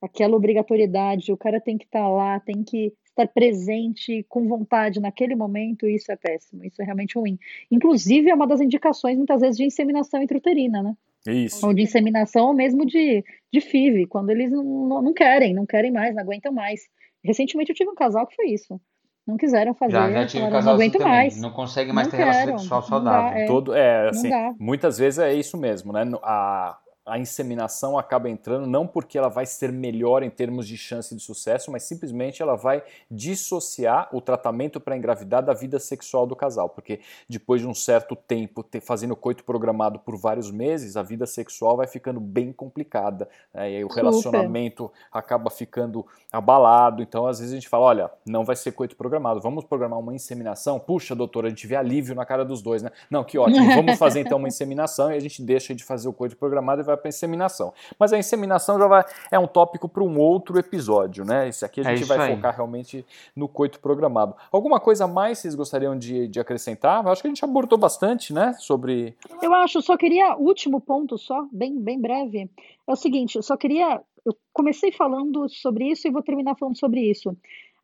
Aquela 0.00 0.36
obrigatoriedade, 0.36 1.32
o 1.32 1.36
cara 1.36 1.60
tem 1.60 1.76
que 1.76 1.84
estar 1.84 2.00
tá 2.00 2.08
lá, 2.08 2.38
tem 2.40 2.62
que 2.62 2.92
estar 3.08 3.26
presente 3.26 4.24
com 4.28 4.46
vontade 4.46 5.00
naquele 5.00 5.34
momento, 5.34 5.86
isso 5.86 6.12
é 6.12 6.16
péssimo, 6.16 6.64
isso 6.64 6.80
é 6.80 6.84
realmente 6.84 7.18
ruim. 7.18 7.36
Inclusive, 7.70 8.30
é 8.30 8.34
uma 8.34 8.46
das 8.46 8.60
indicações, 8.60 9.16
muitas 9.16 9.40
vezes, 9.40 9.56
de 9.56 9.64
inseminação 9.64 10.22
intrauterina, 10.22 10.82
né? 10.82 10.96
Isso. 11.26 11.66
Ou 11.66 11.74
de 11.74 11.82
inseminação 11.82 12.46
ou 12.46 12.54
mesmo 12.54 12.86
de, 12.86 13.24
de 13.52 13.60
FIV, 13.60 14.06
quando 14.06 14.30
eles 14.30 14.50
não, 14.50 15.02
não 15.02 15.12
querem, 15.12 15.52
não 15.52 15.66
querem 15.66 15.90
mais, 15.90 16.14
não 16.14 16.22
aguentam 16.22 16.52
mais. 16.52 16.82
Recentemente 17.22 17.70
eu 17.70 17.76
tive 17.76 17.90
um 17.90 17.94
casal 17.94 18.26
que 18.26 18.36
foi 18.36 18.50
isso. 18.50 18.80
Não 19.26 19.36
quiseram 19.36 19.74
fazer, 19.74 19.92
já, 19.92 20.10
já 20.10 20.26
tive 20.26 20.44
falaram, 20.44 20.64
não 20.64 20.72
aguento 20.72 20.96
assim 20.96 21.04
mais. 21.04 21.40
Não 21.40 21.50
consegue 21.50 21.92
mais 21.92 22.06
não 22.06 22.12
ter 22.12 22.16
relação 22.16 22.46
quero, 22.46 22.58
sexual 22.60 22.80
não 22.80 22.88
saudável. 22.88 23.30
dá, 23.34 23.38
é. 23.38 23.46
Todo, 23.46 23.74
é, 23.74 24.08
assim, 24.08 24.30
dá. 24.30 24.54
muitas 24.58 24.96
vezes 24.96 25.18
é 25.18 25.34
isso 25.34 25.58
mesmo, 25.58 25.92
né? 25.92 26.04
A, 26.22 26.78
a 27.08 27.18
inseminação 27.18 27.98
acaba 27.98 28.28
entrando 28.28 28.66
não 28.66 28.86
porque 28.86 29.16
ela 29.18 29.28
vai 29.28 29.46
ser 29.46 29.72
melhor 29.72 30.22
em 30.22 30.30
termos 30.30 30.66
de 30.66 30.76
chance 30.76 31.14
de 31.14 31.22
sucesso, 31.22 31.70
mas 31.72 31.82
simplesmente 31.82 32.42
ela 32.42 32.54
vai 32.54 32.82
dissociar 33.10 34.08
o 34.12 34.20
tratamento 34.20 34.78
para 34.78 34.96
engravidar 34.96 35.42
da 35.42 35.54
vida 35.54 35.78
sexual 35.78 36.26
do 36.26 36.36
casal, 36.36 36.68
porque 36.68 37.00
depois 37.28 37.60
de 37.60 37.66
um 37.66 37.74
certo 37.74 38.14
tempo 38.14 38.62
ter, 38.62 38.80
fazendo 38.80 39.16
coito 39.16 39.44
programado 39.44 39.98
por 39.98 40.16
vários 40.16 40.50
meses, 40.50 40.96
a 40.96 41.02
vida 41.02 41.26
sexual 41.26 41.76
vai 41.76 41.86
ficando 41.86 42.20
bem 42.20 42.52
complicada, 42.52 43.28
né? 43.52 43.72
e 43.72 43.76
aí 43.76 43.84
o 43.84 43.88
relacionamento 43.88 44.90
acaba 45.10 45.50
ficando 45.50 46.06
abalado, 46.30 47.02
então 47.02 47.26
às 47.26 47.38
vezes 47.38 47.52
a 47.52 47.56
gente 47.56 47.68
fala, 47.68 47.86
olha, 47.86 48.10
não 48.26 48.44
vai 48.44 48.56
ser 48.56 48.72
coito 48.72 48.96
programado, 48.96 49.40
vamos 49.40 49.64
programar 49.64 49.98
uma 49.98 50.14
inseminação? 50.14 50.78
Puxa, 50.78 51.14
doutora, 51.14 51.46
a 51.46 51.50
gente 51.50 51.66
vê 51.66 51.76
alívio 51.76 52.14
na 52.14 52.26
cara 52.26 52.44
dos 52.44 52.60
dois, 52.60 52.82
né? 52.82 52.90
Não, 53.10 53.24
que 53.24 53.38
ótimo, 53.38 53.66
vamos 53.74 53.98
fazer 53.98 54.20
então 54.20 54.38
uma 54.38 54.48
inseminação 54.48 55.10
e 55.10 55.16
a 55.16 55.20
gente 55.20 55.42
deixa 55.42 55.74
de 55.74 55.82
fazer 55.82 56.08
o 56.08 56.12
coito 56.12 56.36
programado 56.36 56.82
e 56.82 56.84
vai 56.84 56.97
para 56.98 57.08
inseminação. 57.08 57.72
Mas 57.98 58.12
a 58.12 58.18
inseminação 58.18 58.78
já 58.78 58.86
vai, 58.86 59.04
é 59.30 59.38
um 59.38 59.46
tópico 59.46 59.88
para 59.88 60.02
um 60.02 60.18
outro 60.18 60.58
episódio, 60.58 61.24
né? 61.24 61.48
Esse 61.48 61.64
aqui 61.64 61.80
a 61.80 61.84
É 61.84 61.86
gente 61.90 62.04
isso 62.04 62.08
vai 62.14 62.28
aí. 62.28 62.36
focar 62.36 62.54
realmente 62.54 63.06
no 63.34 63.48
coito 63.48 63.80
programado. 63.80 64.34
Alguma 64.52 64.78
coisa 64.80 65.04
a 65.04 65.08
mais 65.08 65.38
vocês 65.38 65.54
gostariam 65.54 65.96
de, 65.98 66.28
de 66.28 66.40
acrescentar? 66.40 67.04
Eu 67.04 67.10
acho 67.10 67.22
que 67.22 67.28
a 67.28 67.30
gente 67.30 67.44
abordou 67.44 67.78
bastante, 67.78 68.32
né? 68.32 68.54
Sobre. 68.58 69.16
Eu 69.42 69.54
acho, 69.54 69.80
só 69.80 69.96
queria, 69.96 70.36
último 70.36 70.80
ponto 70.80 71.16
só, 71.16 71.46
bem, 71.52 71.78
bem 71.78 72.00
breve, 72.00 72.50
é 72.86 72.92
o 72.92 72.96
seguinte, 72.96 73.36
eu 73.36 73.42
só 73.42 73.56
queria, 73.56 74.00
eu 74.24 74.36
comecei 74.52 74.90
falando 74.92 75.48
sobre 75.48 75.86
isso 75.90 76.06
e 76.06 76.10
vou 76.10 76.22
terminar 76.22 76.56
falando 76.56 76.78
sobre 76.78 77.00
isso. 77.00 77.36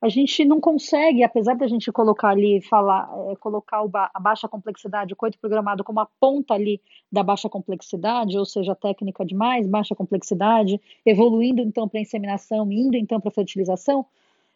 A 0.05 0.09
gente 0.11 0.45
não 0.45 0.61
consegue, 0.61 1.23
apesar 1.23 1.57
da 1.57 1.67
gente 1.67 1.91
colocar 1.91 2.29
ali, 2.29 2.61
falar, 2.61 3.11
é, 3.31 3.37
colocar 3.37 3.89
ba- 3.89 4.11
a 4.13 4.21
baixa 4.21 4.47
complexidade, 4.47 5.15
o 5.15 5.17
coito 5.17 5.39
programado 5.39 5.83
como 5.83 5.99
a 5.99 6.05
ponta 6.21 6.53
ali 6.53 6.79
da 7.11 7.23
baixa 7.23 7.49
complexidade, 7.49 8.37
ou 8.37 8.45
seja, 8.45 8.75
técnica 8.75 9.25
de 9.25 9.35
mais 9.35 9.67
baixa 9.67 9.95
complexidade, 9.95 10.79
evoluindo 11.07 11.63
então 11.63 11.89
para 11.89 12.01
a 12.01 12.03
inseminação, 12.03 12.71
indo 12.71 12.99
então 12.99 13.19
para 13.19 13.31
a 13.31 13.33
fertilização, 13.33 14.05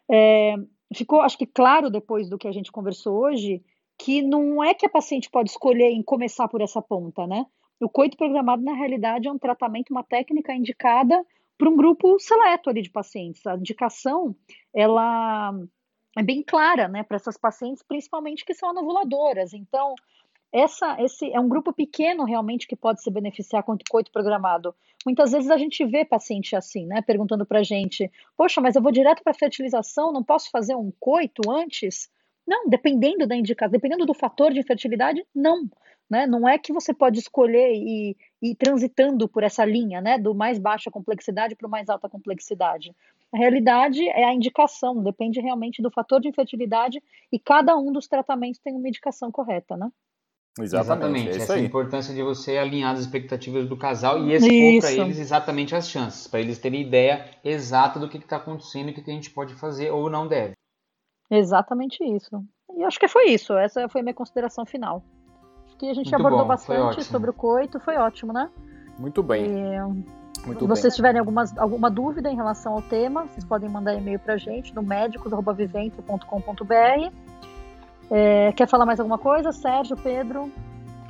é, 0.07 0.53
ficou, 0.93 1.19
acho 1.21 1.35
que 1.35 1.47
claro 1.47 1.89
depois 1.89 2.29
do 2.29 2.37
que 2.37 2.47
a 2.47 2.51
gente 2.51 2.71
conversou 2.71 3.17
hoje, 3.17 3.63
que 3.97 4.21
não 4.21 4.63
é 4.63 4.75
que 4.75 4.85
a 4.85 4.89
paciente 4.89 5.31
pode 5.31 5.49
escolher 5.49 5.89
em 5.89 6.03
começar 6.03 6.47
por 6.47 6.61
essa 6.61 6.79
ponta, 6.79 7.25
né? 7.25 7.47
O 7.81 7.89
coito 7.89 8.15
programado, 8.15 8.63
na 8.63 8.73
realidade, 8.73 9.27
é 9.27 9.31
um 9.31 9.39
tratamento, 9.39 9.89
uma 9.89 10.03
técnica 10.03 10.53
indicada 10.53 11.25
para 11.59 11.69
um 11.69 11.75
grupo 11.75 12.17
seleto 12.17 12.69
ali 12.69 12.81
de 12.81 12.89
pacientes. 12.89 13.45
A 13.45 13.55
indicação, 13.55 14.33
ela 14.73 15.53
é 16.17 16.23
bem 16.23 16.41
clara, 16.41 16.87
né, 16.87 17.03
para 17.03 17.17
essas 17.17 17.37
pacientes, 17.37 17.83
principalmente 17.83 18.45
que 18.45 18.53
são 18.53 18.69
anovuladoras. 18.69 19.53
Então, 19.53 19.93
essa, 20.53 20.95
esse 21.03 21.31
é 21.31 21.39
um 21.39 21.49
grupo 21.49 21.73
pequeno 21.73 22.23
realmente 22.23 22.65
que 22.65 22.77
pode 22.77 23.03
se 23.03 23.11
beneficiar 23.11 23.61
com 23.61 23.73
o 23.73 23.77
coito 23.89 24.09
programado. 24.09 24.73
Muitas 25.05 25.33
vezes 25.33 25.51
a 25.51 25.57
gente 25.57 25.85
vê 25.85 26.05
paciente 26.05 26.55
assim, 26.55 26.85
né, 26.85 27.01
perguntando 27.01 27.45
para 27.45 27.61
gente, 27.61 28.09
poxa, 28.37 28.61
mas 28.61 28.77
eu 28.77 28.81
vou 28.81 28.91
direto 28.91 29.21
para 29.21 29.33
fertilização, 29.33 30.13
não 30.13 30.23
posso 30.23 30.49
fazer 30.49 30.75
um 30.75 30.91
coito 30.97 31.51
antes? 31.51 32.09
Não, 32.47 32.69
dependendo 32.69 33.27
da 33.27 33.35
indicação, 33.35 33.73
dependendo 33.73 34.05
do 34.05 34.13
fator 34.13 34.53
de 34.53 34.61
infertilidade, 34.61 35.23
não. 35.35 35.69
Né? 36.09 36.25
Não 36.25 36.47
é 36.49 36.57
que 36.57 36.73
você 36.73 36.93
pode 36.93 37.19
escolher 37.19 37.71
e 37.71 38.17
ir 38.41 38.55
transitando 38.55 39.27
por 39.27 39.43
essa 39.43 39.63
linha, 39.63 40.01
né, 40.01 40.17
do 40.17 40.33
mais 40.33 40.57
baixa 40.57 40.89
complexidade 40.89 41.55
para 41.55 41.67
o 41.67 41.69
mais 41.69 41.87
alta 41.89 42.09
complexidade. 42.09 42.95
A 43.31 43.37
realidade 43.37 44.07
é 44.09 44.23
a 44.23 44.33
indicação, 44.33 45.03
depende 45.03 45.39
realmente 45.39 45.81
do 45.81 45.91
fator 45.91 46.19
de 46.19 46.29
infertilidade 46.29 47.01
e 47.31 47.37
cada 47.37 47.77
um 47.77 47.91
dos 47.91 48.07
tratamentos 48.07 48.59
tem 48.59 48.75
uma 48.75 48.87
indicação 48.87 49.31
correta, 49.31 49.77
né? 49.77 49.91
Exatamente, 50.59 51.29
é 51.29 51.35
Essa 51.35 51.53
é 51.53 51.55
a 51.57 51.59
aí. 51.59 51.65
importância 51.65 52.13
de 52.13 52.23
você 52.23 52.57
alinhar 52.57 52.93
as 52.93 52.99
expectativas 52.99 53.69
do 53.69 53.77
casal 53.77 54.25
e 54.25 54.33
expor 54.33 54.81
para 54.81 55.05
eles 55.05 55.19
exatamente 55.19 55.75
as 55.75 55.87
chances, 55.87 56.27
para 56.27 56.39
eles 56.39 56.57
terem 56.57 56.81
ideia 56.81 57.29
exata 57.43 57.99
do 57.99 58.09
que 58.09 58.17
está 58.17 58.37
acontecendo 58.37 58.89
e 58.89 58.91
o 58.91 58.95
que 58.95 59.01
que 59.01 59.11
a 59.11 59.13
gente 59.13 59.29
pode 59.29 59.53
fazer 59.53 59.91
ou 59.91 60.09
não 60.09 60.27
deve. 60.27 60.53
Exatamente 61.29 62.03
isso. 62.03 62.43
E 62.75 62.83
acho 62.83 62.99
que 62.99 63.07
foi 63.07 63.29
isso. 63.29 63.53
Essa 63.53 63.87
foi 63.87 64.01
a 64.01 64.03
minha 64.03 64.13
consideração 64.13 64.65
final. 64.65 65.03
Que 65.79 65.89
a 65.89 65.93
gente 65.93 66.11
Muito 66.11 66.15
abordou 66.15 66.41
bom, 66.41 66.47
bastante 66.47 67.03
sobre 67.05 67.29
o 67.29 67.33
coito, 67.33 67.79
foi 67.79 67.95
ótimo, 67.95 68.33
né? 68.33 68.49
Muito 68.97 69.23
bem, 69.23 69.45
E, 69.45 69.79
muito 70.45 70.59
se 70.59 70.59
bem. 70.59 70.67
vocês 70.67 70.93
tiverem 70.93 71.19
algumas, 71.19 71.57
alguma 71.57 71.89
dúvida 71.89 72.29
em 72.29 72.35
relação 72.35 72.73
ao 72.73 72.81
tema, 72.81 73.25
vocês 73.27 73.45
podem 73.45 73.69
mandar 73.69 73.95
e-mail 73.95 74.19
pra 74.19 74.35
gente 74.35 74.75
no 74.75 74.83
médicos.vivente.com.br. 74.83 77.13
É, 78.11 78.51
quer 78.51 78.67
falar 78.67 78.85
mais 78.85 78.99
alguma 78.99 79.17
coisa? 79.17 79.53
Sérgio, 79.53 79.95
Pedro? 79.95 80.51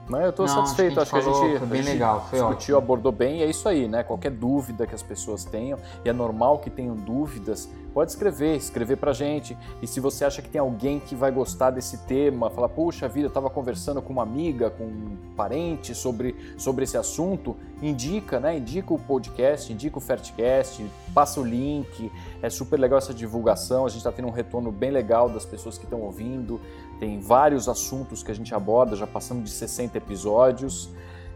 Mas 0.09 0.23
eu 0.23 0.29
estou 0.31 0.47
satisfeito, 0.47 0.99
acho 0.99 1.11
que 1.11 1.17
a 1.17 1.21
falou, 1.21 1.47
gente, 1.47 1.57
foi 1.59 1.67
a 1.67 1.69
bem 1.69 1.83
gente 1.83 1.91
legal, 1.93 2.27
foi 2.27 2.39
discutiu, 2.39 2.75
ótimo. 2.75 2.77
abordou 2.77 3.11
bem, 3.11 3.37
e 3.37 3.43
é 3.43 3.49
isso 3.49 3.69
aí, 3.69 3.87
né? 3.87 4.01
Qualquer 4.01 4.31
dúvida 4.31 4.87
que 4.87 4.95
as 4.95 5.03
pessoas 5.03 5.45
tenham, 5.45 5.77
e 6.03 6.09
é 6.09 6.13
normal 6.13 6.57
que 6.57 6.69
tenham 6.71 6.95
dúvidas, 6.95 7.69
pode 7.93 8.11
escrever, 8.11 8.55
escrever 8.55 8.95
pra 8.97 9.13
gente. 9.13 9.55
E 9.81 9.87
se 9.87 9.99
você 9.99 10.25
acha 10.25 10.41
que 10.41 10.49
tem 10.49 10.59
alguém 10.59 10.99
que 10.99 11.13
vai 11.13 11.31
gostar 11.31 11.69
desse 11.69 11.97
tema, 12.05 12.49
falar, 12.49 12.69
puxa 12.69 13.07
vida, 13.07 13.25
eu 13.25 13.29
estava 13.29 13.49
conversando 13.51 14.01
com 14.01 14.11
uma 14.11 14.23
amiga, 14.23 14.71
com 14.71 14.83
um 14.85 15.17
parente 15.35 15.93
sobre, 15.93 16.35
sobre 16.57 16.85
esse 16.85 16.97
assunto, 16.97 17.55
indica, 17.81 18.39
né? 18.39 18.57
Indica 18.57 18.91
o 18.91 18.97
podcast, 18.97 19.71
indica 19.71 19.97
o 19.97 20.01
Fertcast, 20.01 20.83
passa 21.13 21.39
o 21.39 21.43
link. 21.43 22.11
É 22.41 22.49
super 22.49 22.79
legal 22.79 22.97
essa 22.97 23.13
divulgação, 23.13 23.85
a 23.85 23.89
gente 23.89 23.99
está 23.99 24.11
tendo 24.11 24.27
um 24.27 24.31
retorno 24.31 24.71
bem 24.71 24.89
legal 24.89 25.29
das 25.29 25.45
pessoas 25.45 25.77
que 25.77 25.83
estão 25.83 26.01
ouvindo. 26.01 26.59
Tem 26.99 27.19
vários 27.19 27.69
assuntos 27.69 28.21
que 28.23 28.31
a 28.31 28.35
gente 28.35 28.53
aborda, 28.53 28.95
já 28.95 29.07
passamos 29.07 29.45
de 29.45 29.49
60 29.51 29.97
episódios. 29.97 30.89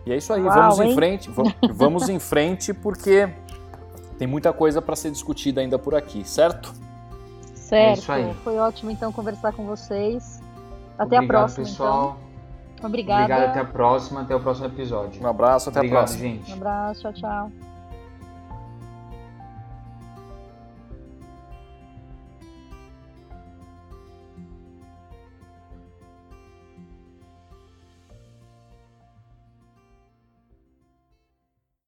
E 0.06 0.12
é 0.12 0.18
isso 0.18 0.34
aí, 0.34 0.42
Uau, 0.44 0.54
vamos 0.54 0.80
em 0.80 0.90
hein? 0.90 0.96
frente, 0.96 1.30
va- 1.30 1.44
vamos 1.74 2.10
em 2.10 2.20
frente 2.20 2.74
porque 2.74 3.30
tem 4.18 4.28
muita 4.28 4.52
coisa 4.52 4.82
para 4.82 4.96
ser 4.96 5.12
discutida 5.12 5.62
ainda 5.62 5.80
por 5.80 5.96
aqui, 5.96 6.28
certo? 6.28 6.74
Certo. 7.56 8.00
isso 8.00 8.12
aí. 8.12 8.34
Foi 8.44 8.58
ótimo 8.58 8.92
então 8.92 9.12
conversar 9.12 9.54
com 9.54 9.66
vocês. 9.66 10.42
Até 10.98 11.16
Obrigado, 11.16 11.24
a 11.24 11.28
próxima, 11.28 11.66
pessoal. 11.66 12.18
então. 12.76 12.88
Obrigada. 12.90 13.24
Obrigado, 13.24 13.50
até 13.50 13.60
a 13.62 13.66
próxima, 13.66 14.22
até 14.22 14.36
o 14.36 14.40
próximo 14.42 14.68
episódio. 14.68 15.24
Um 15.24 15.28
abraço, 15.28 15.70
até 15.70 15.80
Obrigado, 15.80 16.00
a 16.00 16.06
próxima. 16.06 16.20
gente. 16.30 16.52
Um 16.52 16.56
abraço, 16.56 17.02
tchau, 17.02 17.14
tchau. 17.14 17.73